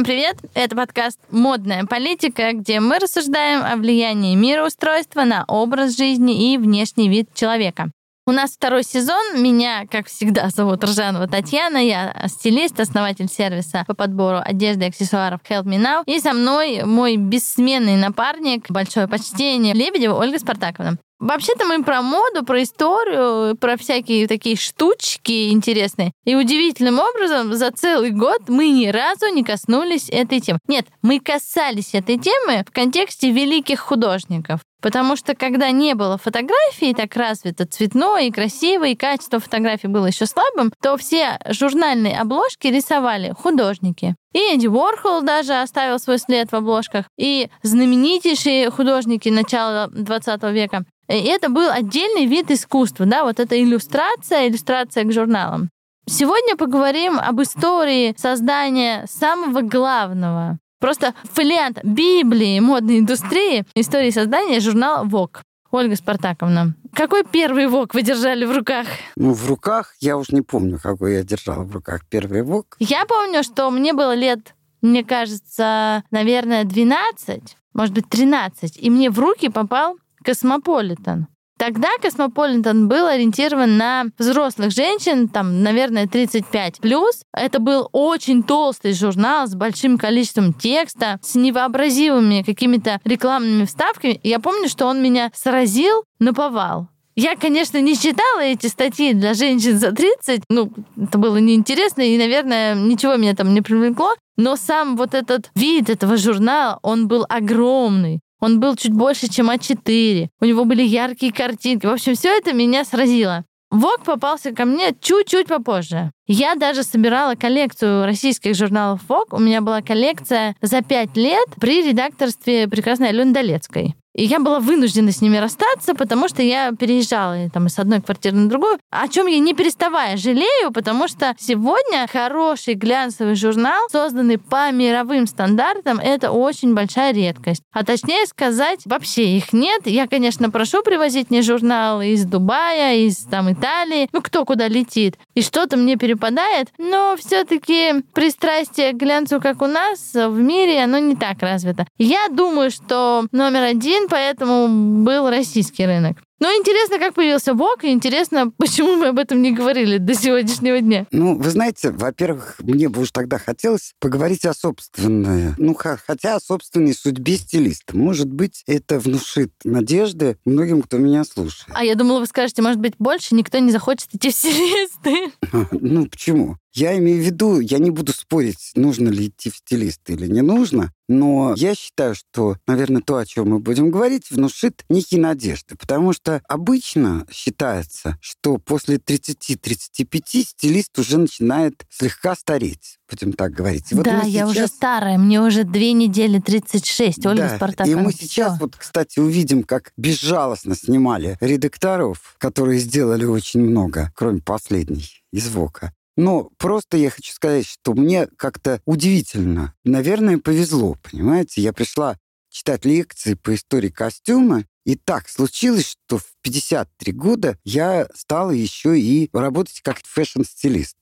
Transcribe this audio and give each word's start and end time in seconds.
Всем 0.00 0.06
привет! 0.06 0.38
Это 0.54 0.74
подкаст 0.74 1.18
«Модная 1.30 1.84
политика», 1.84 2.54
где 2.54 2.80
мы 2.80 2.98
рассуждаем 3.00 3.62
о 3.62 3.76
влиянии 3.76 4.34
мироустройства 4.34 5.24
на 5.24 5.44
образ 5.46 5.94
жизни 5.94 6.54
и 6.54 6.56
внешний 6.56 7.10
вид 7.10 7.34
человека. 7.34 7.90
У 8.26 8.32
нас 8.32 8.52
второй 8.52 8.82
сезон. 8.82 9.42
Меня, 9.42 9.84
как 9.90 10.06
всегда, 10.06 10.48
зовут 10.48 10.82
Ржанова 10.84 11.28
Татьяна. 11.28 11.76
Я 11.76 12.16
стилист, 12.28 12.80
основатель 12.80 13.28
сервиса 13.28 13.84
по 13.86 13.92
подбору 13.92 14.40
одежды 14.42 14.86
и 14.86 14.88
аксессуаров 14.88 15.40
Help 15.46 15.64
Me 15.64 15.76
Now. 15.76 16.02
И 16.06 16.18
со 16.18 16.32
мной 16.32 16.84
мой 16.84 17.16
бессменный 17.18 17.96
напарник, 17.96 18.70
большое 18.70 19.06
почтение, 19.06 19.74
Лебедева 19.74 20.14
Ольга 20.14 20.38
Спартаковна. 20.38 20.96
Вообще-то 21.20 21.66
мы 21.66 21.84
про 21.84 22.00
моду, 22.00 22.44
про 22.46 22.62
историю, 22.62 23.54
про 23.56 23.76
всякие 23.76 24.26
такие 24.26 24.56
штучки 24.56 25.50
интересные. 25.50 26.12
И 26.24 26.34
удивительным 26.34 26.98
образом 26.98 27.52
за 27.52 27.70
целый 27.70 28.10
год 28.10 28.48
мы 28.48 28.70
ни 28.70 28.86
разу 28.86 29.26
не 29.28 29.44
коснулись 29.44 30.08
этой 30.08 30.40
темы. 30.40 30.58
Нет, 30.66 30.86
мы 31.02 31.20
касались 31.20 31.94
этой 31.94 32.18
темы 32.18 32.64
в 32.66 32.72
контексте 32.72 33.30
великих 33.30 33.80
художников. 33.80 34.60
Потому 34.80 35.16
что 35.16 35.34
когда 35.34 35.70
не 35.70 35.94
было 35.94 36.16
фотографий 36.16 36.94
так 36.94 37.14
развито, 37.14 37.66
цветное 37.66 38.24
и 38.24 38.30
красивое, 38.30 38.90
и 38.90 38.96
качество 38.96 39.40
фотографий 39.40 39.88
было 39.88 40.06
еще 40.06 40.26
слабым, 40.26 40.72
то 40.82 40.96
все 40.96 41.38
журнальные 41.48 42.18
обложки 42.18 42.68
рисовали 42.68 43.32
художники. 43.36 44.14
И 44.32 44.38
Энди 44.38 44.68
Уорхол 44.68 45.22
даже 45.22 45.60
оставил 45.60 45.98
свой 45.98 46.18
след 46.18 46.50
в 46.50 46.54
обложках, 46.54 47.06
и 47.18 47.50
знаменитейшие 47.62 48.70
художники 48.70 49.28
начала 49.28 49.88
20 49.88 50.42
века. 50.44 50.84
И 51.08 51.14
это 51.14 51.48
был 51.48 51.68
отдельный 51.68 52.26
вид 52.26 52.50
искусства, 52.50 53.04
да, 53.04 53.24
вот 53.24 53.40
эта 53.40 53.60
иллюстрация, 53.60 54.48
иллюстрация 54.48 55.04
к 55.04 55.12
журналам. 55.12 55.68
Сегодня 56.06 56.56
поговорим 56.56 57.18
об 57.18 57.40
истории 57.42 58.14
создания 58.16 59.06
самого 59.08 59.60
главного, 59.62 60.58
просто 60.80 61.14
фолиант 61.32 61.78
Библии 61.84 62.58
модной 62.58 62.98
индустрии, 62.98 63.64
истории 63.74 64.10
создания 64.10 64.58
журнала 64.58 65.04
Vogue. 65.04 65.38
Ольга 65.70 65.94
Спартаковна, 65.94 66.74
какой 66.92 67.22
первый 67.24 67.68
Vogue 67.68 67.94
вы 67.94 68.02
держали 68.02 68.44
в 68.44 68.50
руках? 68.50 68.86
Ну, 69.14 69.32
в 69.32 69.46
руках, 69.46 69.94
я 70.00 70.16
уж 70.16 70.30
не 70.30 70.42
помню, 70.42 70.80
какой 70.82 71.14
я 71.14 71.22
держала 71.22 71.62
в 71.62 71.72
руках 71.72 72.04
первый 72.08 72.42
Vogue. 72.42 72.76
Я 72.80 73.06
помню, 73.06 73.44
что 73.44 73.70
мне 73.70 73.92
было 73.92 74.14
лет, 74.14 74.56
мне 74.82 75.04
кажется, 75.04 76.02
наверное, 76.10 76.64
12, 76.64 77.56
может 77.74 77.94
быть, 77.94 78.08
13, 78.08 78.78
и 78.78 78.90
мне 78.90 79.10
в 79.10 79.18
руки 79.20 79.48
попал 79.48 79.96
Космополитен. 80.24 81.28
Тогда 81.60 81.90
Космополитен 82.00 82.88
был 82.88 83.06
ориентирован 83.06 83.76
на 83.76 84.06
взрослых 84.18 84.70
женщин, 84.70 85.28
там, 85.28 85.62
наверное, 85.62 86.08
35 86.08 86.80
плюс. 86.80 87.20
Это 87.34 87.58
был 87.58 87.86
очень 87.92 88.42
толстый 88.42 88.94
журнал 88.94 89.46
с 89.46 89.54
большим 89.54 89.98
количеством 89.98 90.54
текста, 90.54 91.18
с 91.20 91.34
невообразимыми 91.34 92.44
какими-то 92.46 92.98
рекламными 93.04 93.66
вставками. 93.66 94.18
Я 94.22 94.40
помню, 94.40 94.70
что 94.70 94.86
он 94.86 95.02
меня 95.02 95.30
сразил 95.34 96.04
на 96.18 96.32
повал. 96.32 96.88
Я, 97.14 97.36
конечно, 97.36 97.78
не 97.78 97.94
читала 97.94 98.40
эти 98.40 98.66
статьи 98.68 99.12
для 99.12 99.34
женщин 99.34 99.78
за 99.78 99.92
30. 99.92 100.44
Ну, 100.48 100.72
это 100.96 101.18
было 101.18 101.36
неинтересно, 101.36 102.00
и, 102.00 102.16
наверное, 102.16 102.74
ничего 102.74 103.16
меня 103.16 103.36
там 103.36 103.52
не 103.52 103.60
привлекло. 103.60 104.14
Но 104.38 104.56
сам 104.56 104.96
вот 104.96 105.12
этот 105.12 105.50
вид 105.54 105.90
этого 105.90 106.16
журнала, 106.16 106.78
он 106.82 107.06
был 107.06 107.26
огромный. 107.28 108.20
Он 108.40 108.58
был 108.58 108.76
чуть 108.76 108.92
больше, 108.92 109.28
чем 109.28 109.50
А4. 109.50 110.28
У 110.40 110.44
него 110.44 110.64
были 110.64 110.82
яркие 110.82 111.32
картинки. 111.32 111.86
В 111.86 111.90
общем, 111.90 112.14
все 112.14 112.36
это 112.36 112.52
меня 112.52 112.84
сразило. 112.84 113.44
Вок 113.70 114.02
попался 114.04 114.50
ко 114.50 114.64
мне 114.64 114.94
чуть-чуть 115.00 115.46
попозже. 115.46 116.10
Я 116.26 116.56
даже 116.56 116.82
собирала 116.82 117.36
коллекцию 117.36 118.04
российских 118.04 118.56
журналов 118.56 119.00
Вок. 119.08 119.32
У 119.32 119.38
меня 119.38 119.60
была 119.60 119.80
коллекция 119.80 120.56
за 120.60 120.82
пять 120.82 121.16
лет 121.16 121.46
при 121.60 121.86
редакторстве 121.86 122.66
прекрасной 122.66 123.10
Алены 123.10 123.32
Долецкой. 123.32 123.94
И 124.14 124.24
я 124.24 124.40
была 124.40 124.58
вынуждена 124.58 125.12
с 125.12 125.20
ними 125.20 125.36
расстаться, 125.36 125.94
потому 125.94 126.28
что 126.28 126.42
я 126.42 126.72
переезжала 126.72 127.48
там, 127.52 127.66
из 127.68 127.78
одной 127.78 128.00
квартиры 128.00 128.36
на 128.36 128.48
другую, 128.48 128.78
о 128.90 129.08
чем 129.08 129.26
я 129.26 129.38
не 129.38 129.54
переставая 129.54 130.16
жалею, 130.16 130.72
потому 130.74 131.06
что 131.06 131.34
сегодня 131.38 132.08
хороший 132.10 132.74
глянцевый 132.74 133.36
журнал, 133.36 133.80
созданный 133.90 134.38
по 134.38 134.70
мировым 134.72 135.26
стандартам, 135.26 136.00
это 136.00 136.32
очень 136.32 136.74
большая 136.74 137.12
редкость. 137.12 137.62
А 137.72 137.84
точнее 137.84 138.26
сказать, 138.26 138.80
вообще 138.84 139.36
их 139.36 139.52
нет. 139.52 139.86
Я, 139.86 140.08
конечно, 140.08 140.50
прошу 140.50 140.82
привозить 140.82 141.30
мне 141.30 141.42
журналы 141.42 142.08
из 142.08 142.24
Дубая, 142.24 142.96
из 142.96 143.18
там 143.18 143.52
Италии, 143.52 144.08
ну 144.12 144.22
кто 144.22 144.44
куда 144.44 144.66
летит, 144.66 145.16
и 145.34 145.42
что-то 145.42 145.76
мне 145.76 145.96
перепадает, 145.96 146.68
но 146.78 147.16
все-таки 147.16 148.02
пристрастие 148.12 148.92
к 148.92 148.96
глянцу, 148.96 149.40
как 149.40 149.62
у 149.62 149.66
нас, 149.66 150.12
в 150.14 150.40
мире, 150.40 150.82
оно 150.82 150.98
не 150.98 151.14
так 151.14 151.42
развито. 151.42 151.86
Я 151.96 152.26
думаю, 152.28 152.70
что 152.70 153.26
номер 153.30 153.62
один 153.62 153.99
один, 154.00 154.08
поэтому 154.08 155.04
был 155.04 155.28
российский 155.28 155.86
рынок. 155.86 156.18
Ну, 156.40 156.48
интересно, 156.58 156.98
как 156.98 157.12
появился 157.12 157.52
Вок, 157.52 157.84
и 157.84 157.90
интересно, 157.90 158.50
почему 158.56 158.96
мы 158.96 159.08
об 159.08 159.18
этом 159.18 159.42
не 159.42 159.52
говорили 159.52 159.98
до 159.98 160.14
сегодняшнего 160.14 160.80
дня. 160.80 161.06
Ну, 161.10 161.36
вы 161.36 161.50
знаете, 161.50 161.90
во-первых, 161.90 162.56
мне 162.60 162.88
бы 162.88 163.02
уж 163.02 163.10
тогда 163.10 163.38
хотелось 163.38 163.92
поговорить 164.00 164.46
о 164.46 164.54
собственной, 164.54 165.54
ну, 165.58 165.74
хотя 165.74 166.36
о 166.36 166.40
собственной 166.40 166.94
судьбе 166.94 167.36
стилиста. 167.36 167.94
Может 167.94 168.32
быть, 168.32 168.62
это 168.66 168.98
внушит 168.98 169.52
надежды 169.64 170.38
многим, 170.46 170.80
кто 170.80 170.96
меня 170.96 171.24
слушает. 171.24 171.70
А 171.74 171.84
я 171.84 171.94
думала, 171.94 172.20
вы 172.20 172.26
скажете, 172.26 172.62
может 172.62 172.80
быть, 172.80 172.94
больше 172.98 173.34
никто 173.34 173.58
не 173.58 173.70
захочет 173.70 174.08
идти 174.14 174.30
в 174.30 174.34
стилисты. 174.34 175.32
Ну, 175.72 176.06
почему? 176.06 176.56
Я 176.72 176.96
имею 176.98 177.20
в 177.20 177.26
виду, 177.26 177.58
я 177.58 177.78
не 177.78 177.90
буду 177.90 178.12
спорить, 178.12 178.70
нужно 178.76 179.08
ли 179.08 179.26
идти 179.26 179.50
в 179.50 179.56
стилист 179.56 180.08
или 180.08 180.28
не 180.28 180.40
нужно, 180.40 180.92
но 181.08 181.54
я 181.56 181.74
считаю, 181.74 182.14
что, 182.14 182.56
наверное, 182.68 183.02
то, 183.02 183.16
о 183.16 183.26
чем 183.26 183.50
мы 183.50 183.58
будем 183.58 183.90
говорить, 183.90 184.30
внушит 184.30 184.84
некие 184.88 185.20
надежды, 185.20 185.74
потому 185.76 186.12
что 186.12 186.29
обычно 186.48 187.26
считается, 187.30 188.18
что 188.20 188.58
после 188.58 188.96
30-35 188.96 190.44
стилист 190.44 190.98
уже 190.98 191.18
начинает 191.18 191.84
слегка 191.90 192.34
стареть 192.34 193.00
будем 193.10 193.32
так 193.32 193.52
говорить. 193.52 193.90
И 193.90 193.94
вот 193.94 194.04
да, 194.04 194.22
я 194.22 194.46
уже 194.46 194.66
старая, 194.66 195.18
мне 195.18 195.40
уже 195.40 195.64
две 195.64 195.92
недели 195.92 196.38
36, 196.38 197.26
Ольга 197.26 197.48
да, 197.48 197.56
Спартаковна. 197.56 198.00
И 198.00 198.02
мы 198.02 198.12
сейчас 198.12 198.54
Всё. 198.54 198.60
вот, 198.60 198.76
кстати, 198.76 199.18
увидим, 199.18 199.64
как 199.64 199.92
безжалостно 199.96 200.74
снимали 200.76 201.36
редакторов, 201.40 202.36
которые 202.38 202.78
сделали 202.78 203.24
очень 203.24 203.60
много, 203.60 204.12
кроме 204.14 204.40
последней 204.40 205.08
из 205.32 205.48
Vogue 205.48 205.79
а. 205.79 205.92
Но 206.16 206.50
просто 206.58 206.96
я 206.96 207.10
хочу 207.10 207.32
сказать, 207.32 207.66
что 207.66 207.94
мне 207.94 208.26
как-то 208.36 208.80
удивительно. 208.84 209.74
Наверное, 209.84 210.38
повезло, 210.38 210.96
понимаете? 211.10 211.62
Я 211.62 211.72
пришла 211.72 212.16
читать 212.50 212.84
лекции 212.84 213.34
по 213.34 213.54
истории 213.54 213.88
костюма, 213.88 214.64
и 214.84 214.96
так 214.96 215.28
случилось, 215.28 215.96
что 216.06 216.18
в 216.18 216.24
53 216.42 217.12
года 217.12 217.58
я 217.64 218.08
стала 218.14 218.50
еще 218.50 218.98
и 218.98 219.28
работать 219.32 219.80
как 219.82 219.98
fashion 220.04 220.44
-стилист. 220.44 220.96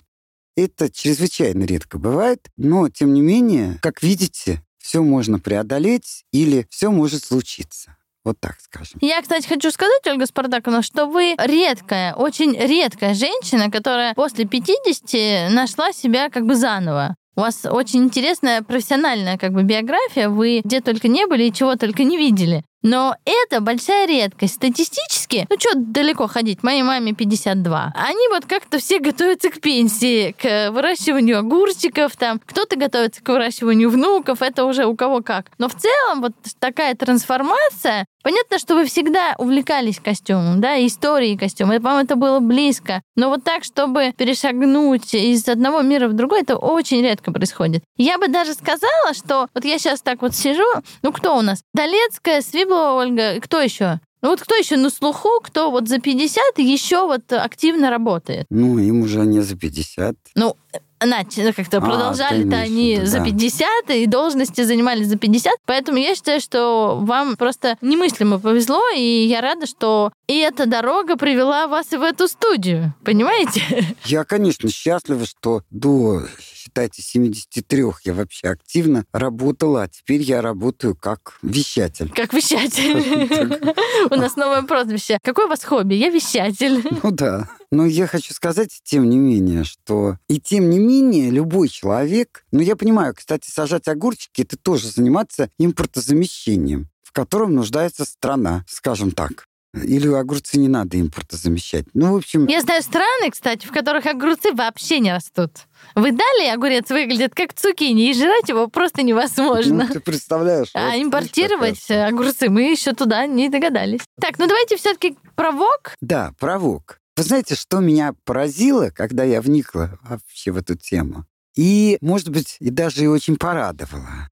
Это 0.56 0.90
чрезвычайно 0.90 1.64
редко 1.64 1.98
бывает, 1.98 2.48
но, 2.56 2.88
тем 2.88 3.12
не 3.12 3.20
менее, 3.20 3.78
как 3.80 4.02
видите, 4.02 4.62
все 4.78 5.02
можно 5.02 5.38
преодолеть 5.38 6.24
или 6.32 6.66
все 6.70 6.90
может 6.90 7.22
случиться. 7.22 7.96
Вот 8.24 8.38
так 8.40 8.56
скажем. 8.60 8.98
Я, 9.00 9.22
кстати, 9.22 9.46
хочу 9.46 9.70
сказать, 9.70 10.06
Ольга 10.06 10.26
Спартаковна, 10.26 10.82
что 10.82 11.06
вы 11.06 11.34
редкая, 11.38 12.14
очень 12.14 12.54
редкая 12.54 13.14
женщина, 13.14 13.70
которая 13.70 14.14
после 14.14 14.44
50 14.44 15.52
нашла 15.52 15.92
себя 15.92 16.28
как 16.28 16.44
бы 16.44 16.56
заново. 16.56 17.14
У 17.36 17.40
вас 17.40 17.64
очень 17.64 18.02
интересная 18.02 18.62
профессиональная 18.62 19.38
как 19.38 19.52
бы 19.52 19.62
биография. 19.62 20.28
Вы 20.28 20.60
где 20.64 20.80
только 20.80 21.06
не 21.06 21.24
были 21.26 21.44
и 21.44 21.52
чего 21.52 21.76
только 21.76 22.02
не 22.02 22.16
видели. 22.16 22.64
Но 22.82 23.16
это 23.24 23.60
большая 23.60 24.06
редкость. 24.06 24.54
Статистически, 24.54 25.46
ну 25.50 25.56
что 25.58 25.70
далеко 25.74 26.26
ходить, 26.28 26.62
моей 26.62 26.82
маме 26.82 27.12
52. 27.12 27.92
Они 27.94 28.28
вот 28.28 28.46
как-то 28.46 28.78
все 28.78 28.98
готовятся 29.00 29.50
к 29.50 29.60
пенсии, 29.60 30.32
к 30.32 30.70
выращиванию 30.70 31.38
огурчиков, 31.38 32.16
там 32.16 32.40
кто-то 32.44 32.76
готовится 32.76 33.22
к 33.22 33.28
выращиванию 33.28 33.90
внуков, 33.90 34.42
это 34.42 34.64
уже 34.64 34.86
у 34.86 34.94
кого 34.96 35.22
как. 35.22 35.46
Но 35.58 35.68
в 35.68 35.74
целом 35.74 36.20
вот 36.20 36.32
такая 36.60 36.94
трансформация, 36.94 38.06
Понятно, 38.24 38.58
что 38.58 38.74
вы 38.74 38.84
всегда 38.84 39.36
увлекались 39.38 40.00
костюмом, 40.00 40.60
да, 40.60 40.84
историей 40.84 41.38
костюма. 41.38 41.76
И, 41.76 41.78
по-моему, 41.78 42.04
это 42.04 42.16
было 42.16 42.40
близко. 42.40 43.00
Но 43.16 43.30
вот 43.30 43.44
так, 43.44 43.62
чтобы 43.64 44.12
перешагнуть 44.12 45.14
из 45.14 45.48
одного 45.48 45.82
мира 45.82 46.08
в 46.08 46.12
другой, 46.12 46.42
это 46.42 46.56
очень 46.56 47.00
редко 47.00 47.32
происходит. 47.32 47.84
Я 47.96 48.18
бы 48.18 48.28
даже 48.28 48.54
сказала, 48.54 49.14
что 49.14 49.46
вот 49.54 49.64
я 49.64 49.78
сейчас 49.78 50.02
так 50.02 50.20
вот 50.20 50.34
сижу, 50.34 50.66
ну 51.02 51.12
кто 51.12 51.38
у 51.38 51.42
нас? 51.42 51.62
Долецкая, 51.72 52.42
Свип 52.42 52.67
Павлова 52.68 53.00
Ольга, 53.00 53.34
и 53.34 53.40
кто 53.40 53.60
еще? 53.60 54.00
Ну 54.20 54.30
вот 54.30 54.40
кто 54.40 54.54
еще 54.54 54.76
на 54.76 54.90
слуху, 54.90 55.40
кто 55.42 55.70
вот 55.70 55.88
за 55.88 56.00
50 56.00 56.58
еще 56.58 57.06
вот 57.06 57.32
активно 57.32 57.88
работает? 57.88 58.46
Ну, 58.50 58.78
им 58.78 59.02
уже 59.02 59.20
не 59.20 59.40
за 59.40 59.56
50. 59.56 60.16
Ну, 60.34 60.56
начали, 61.00 61.52
как-то 61.52 61.78
А, 61.78 61.80
продолжали-то 61.80 62.56
они 62.56 62.96
виду, 62.96 63.06
за 63.06 63.18
да. 63.18 63.24
50, 63.24 63.90
и 63.90 64.06
должности 64.06 64.62
занимали 64.62 65.04
за 65.04 65.16
50. 65.16 65.52
Поэтому 65.66 65.98
я 65.98 66.14
считаю, 66.14 66.40
что 66.40 66.98
вам 67.00 67.36
просто 67.36 67.76
немыслимо 67.80 68.38
повезло, 68.38 68.80
и 68.94 69.26
я 69.26 69.40
рада, 69.40 69.66
что 69.66 70.12
и 70.26 70.38
эта 70.38 70.66
дорога 70.66 71.16
привела 71.16 71.66
вас 71.68 71.92
и 71.92 71.96
в 71.96 72.02
эту 72.02 72.28
студию. 72.28 72.94
Понимаете? 73.04 73.62
Я, 74.04 74.24
конечно, 74.24 74.70
счастлива, 74.70 75.26
что 75.26 75.62
до, 75.70 76.22
считайте, 76.52 77.02
73 77.02 77.84
я 78.04 78.14
вообще 78.14 78.48
активно 78.48 79.04
работала, 79.12 79.84
а 79.84 79.88
теперь 79.88 80.22
я 80.22 80.42
работаю 80.42 80.94
как 80.94 81.38
вещатель. 81.42 82.10
Как 82.10 82.32
вещатель. 82.32 83.74
У 84.10 84.14
нас 84.14 84.36
новое 84.36 84.62
прозвище. 84.62 85.18
Какое 85.22 85.46
у 85.46 85.48
вас 85.48 85.64
хобби? 85.64 85.94
Я 85.94 86.10
вещатель. 86.10 86.82
Ну 87.02 87.10
да. 87.10 87.48
Но 87.70 87.84
я 87.84 88.06
хочу 88.06 88.32
сказать, 88.32 88.80
тем 88.82 89.08
не 89.10 89.18
менее, 89.18 89.64
что 89.64 90.16
и 90.28 90.40
тем 90.40 90.70
не 90.70 90.78
менее 90.78 91.30
любой 91.30 91.68
человек, 91.68 92.44
ну 92.50 92.60
я 92.60 92.76
понимаю, 92.76 93.14
кстати, 93.14 93.50
сажать 93.50 93.88
огурчики, 93.88 94.42
это 94.42 94.56
тоже 94.56 94.88
заниматься 94.88 95.50
импортозамещением, 95.58 96.88
в 97.02 97.12
котором 97.12 97.54
нуждается 97.54 98.04
страна, 98.04 98.64
скажем 98.68 99.10
так. 99.10 99.48
Или 99.74 100.08
огурцы 100.08 100.58
не 100.58 100.68
надо 100.68 100.98
импортозамещать. 100.98 101.84
Ну, 101.92 102.14
в 102.14 102.16
общем, 102.16 102.46
Я 102.46 102.62
знаю 102.62 102.82
страны, 102.82 103.30
кстати, 103.30 103.66
в 103.66 103.70
которых 103.70 104.06
огурцы 104.06 104.52
вообще 104.54 104.98
не 104.98 105.12
растут. 105.12 105.50
Вы 105.94 106.12
дали 106.12 106.48
огурец 106.48 106.88
выглядит 106.88 107.34
как 107.34 107.52
цукини, 107.52 108.08
и 108.10 108.14
жрать 108.14 108.48
его 108.48 108.68
просто 108.68 109.02
невозможно. 109.02 109.84
ну, 109.86 109.92
ты 109.92 110.00
представляешь. 110.00 110.70
А 110.72 110.92
вот 110.92 111.02
импортировать 111.02 111.90
огурцы 111.90 112.48
мы 112.48 112.70
еще 112.70 112.94
туда 112.94 113.26
не 113.26 113.50
догадались. 113.50 114.00
Так, 114.18 114.38
ну 114.38 114.46
давайте 114.46 114.78
все-таки 114.78 115.18
про 115.36 115.52
ВОК. 115.52 115.96
Да, 116.00 116.32
про 116.38 116.58
ВОК. 116.58 116.98
Вы 117.18 117.24
знаете, 117.24 117.56
что 117.56 117.80
меня 117.80 118.14
поразило, 118.24 118.90
когда 118.90 119.24
я 119.24 119.42
вникла 119.42 119.98
вообще 120.04 120.52
в 120.52 120.56
эту 120.56 120.76
тему? 120.76 121.26
И, 121.56 121.98
может 122.00 122.28
быть, 122.28 122.58
и 122.60 122.70
даже 122.70 123.02
и 123.02 123.08
очень 123.08 123.34
порадовало. 123.34 124.28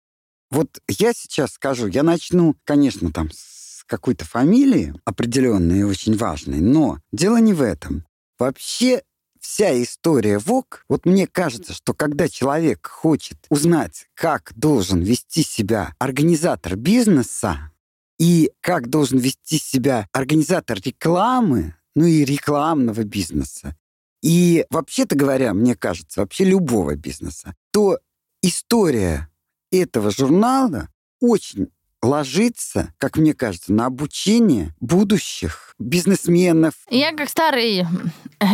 Вот 0.52 0.68
я 0.86 1.12
сейчас 1.12 1.54
скажу, 1.54 1.88
я 1.88 2.04
начну, 2.04 2.54
конечно, 2.62 3.10
там 3.10 3.28
с 3.32 3.82
какой-то 3.88 4.24
фамилии 4.24 4.94
определенной 5.04 5.80
и 5.80 5.82
очень 5.82 6.16
важной, 6.16 6.60
но 6.60 7.00
дело 7.10 7.38
не 7.38 7.54
в 7.54 7.60
этом. 7.60 8.06
Вообще 8.38 9.02
вся 9.40 9.82
история 9.82 10.38
ВОК, 10.38 10.84
вот 10.88 11.06
мне 11.06 11.26
кажется, 11.26 11.72
что 11.72 11.92
когда 11.92 12.28
человек 12.28 12.86
хочет 12.86 13.46
узнать, 13.50 14.06
как 14.14 14.52
должен 14.54 15.00
вести 15.00 15.42
себя 15.42 15.92
организатор 15.98 16.76
бизнеса, 16.76 17.72
и 18.20 18.52
как 18.60 18.88
должен 18.90 19.18
вести 19.18 19.58
себя 19.58 20.06
организатор 20.12 20.78
рекламы, 20.80 21.74
ну 21.96 22.04
и 22.04 22.24
рекламного 22.24 23.02
бизнеса, 23.02 23.74
и 24.22 24.64
вообще-то 24.70 25.16
говоря, 25.16 25.52
мне 25.54 25.74
кажется, 25.74 26.20
вообще 26.20 26.44
любого 26.44 26.94
бизнеса, 26.94 27.54
то 27.72 27.98
история 28.42 29.28
этого 29.70 30.10
журнала 30.10 30.88
очень 31.20 31.68
ложится, 32.02 32.92
как 32.98 33.16
мне 33.16 33.34
кажется, 33.34 33.72
на 33.72 33.86
обучение 33.86 34.74
будущих 34.80 35.74
бизнесменов. 35.78 36.74
Я 36.90 37.12
как 37.12 37.28
старый, 37.28 37.80
э, 37.80 37.84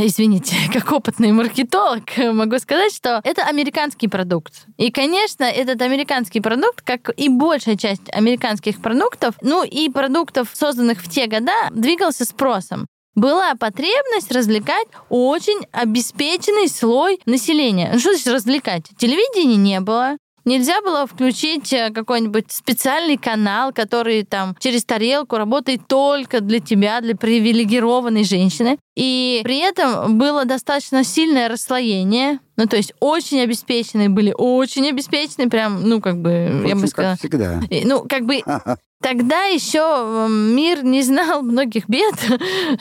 извините, 0.07 0.57
как 0.73 0.91
опытный 0.93 1.33
маркетолог 1.33 2.05
могу 2.17 2.59
сказать, 2.59 2.95
что 2.95 3.21
это 3.25 3.45
американский 3.45 4.09
продукт. 4.09 4.67
И, 4.77 4.91
конечно, 4.91 5.45
этот 5.45 5.83
американский 5.83 6.41
продукт, 6.41 6.83
как 6.83 7.11
и 7.17 7.29
большая 7.29 7.77
часть 7.77 8.09
американских 8.13 8.81
продуктов, 8.81 9.35
ну 9.43 9.65
и 9.65 9.89
продуктов, 9.89 10.49
созданных 10.53 11.03
в 11.03 11.11
те 11.11 11.27
года, 11.27 11.71
двигался 11.71 12.25
спросом. 12.25 12.87
Была 13.15 13.55
потребность 13.55 14.33
развлекать 14.33 14.87
очень 15.11 15.67
обеспеченный 15.71 16.69
слой 16.69 17.21
населения. 17.27 17.91
Ну, 17.93 17.99
что 17.99 18.13
значит 18.13 18.29
развлекать? 18.29 18.85
Телевидения 18.97 19.57
не 19.57 19.81
было. 19.81 20.17
Нельзя 20.45 20.81
было 20.83 21.07
включить 21.07 21.73
э, 21.73 21.91
какой-нибудь 21.91 22.51
специальный 22.51 23.17
канал, 23.17 23.73
который 23.73 24.25
там 24.25 24.57
через 24.59 24.85
тарелку 24.85 25.37
работает 25.37 25.87
только 25.87 26.41
для 26.41 26.59
тебя, 26.59 27.01
для 27.01 27.15
привилегированной 27.15 28.25
женщины. 28.25 28.79
И 28.97 29.41
при 29.45 29.59
этом 29.59 30.19
было 30.19 30.45
достаточно 30.45 31.05
сильное 31.05 31.49
расслоение. 31.49 32.41
Ну, 32.57 32.67
то 32.67 32.77
есть 32.77 32.93
очень 33.01 33.41
обеспеченные 33.41 34.09
были, 34.09 34.35
очень 34.37 34.89
обеспеченные, 34.89 35.49
прям, 35.49 35.89
ну, 35.89 36.01
как 36.01 36.21
бы, 36.21 36.31
я 36.31 36.59
Впрочем, 36.59 36.81
бы 36.81 36.87
сказала. 36.89 37.13
как 37.13 37.21
всегда. 37.21 37.61
И, 37.71 37.85
Ну, 37.85 38.05
как 38.09 38.25
бы 38.25 38.43
тогда 39.03 39.45
еще 39.45 40.27
мир 40.29 40.85
не 40.85 41.03
знал 41.03 41.43
многих 41.43 41.89
бед, 41.89 42.15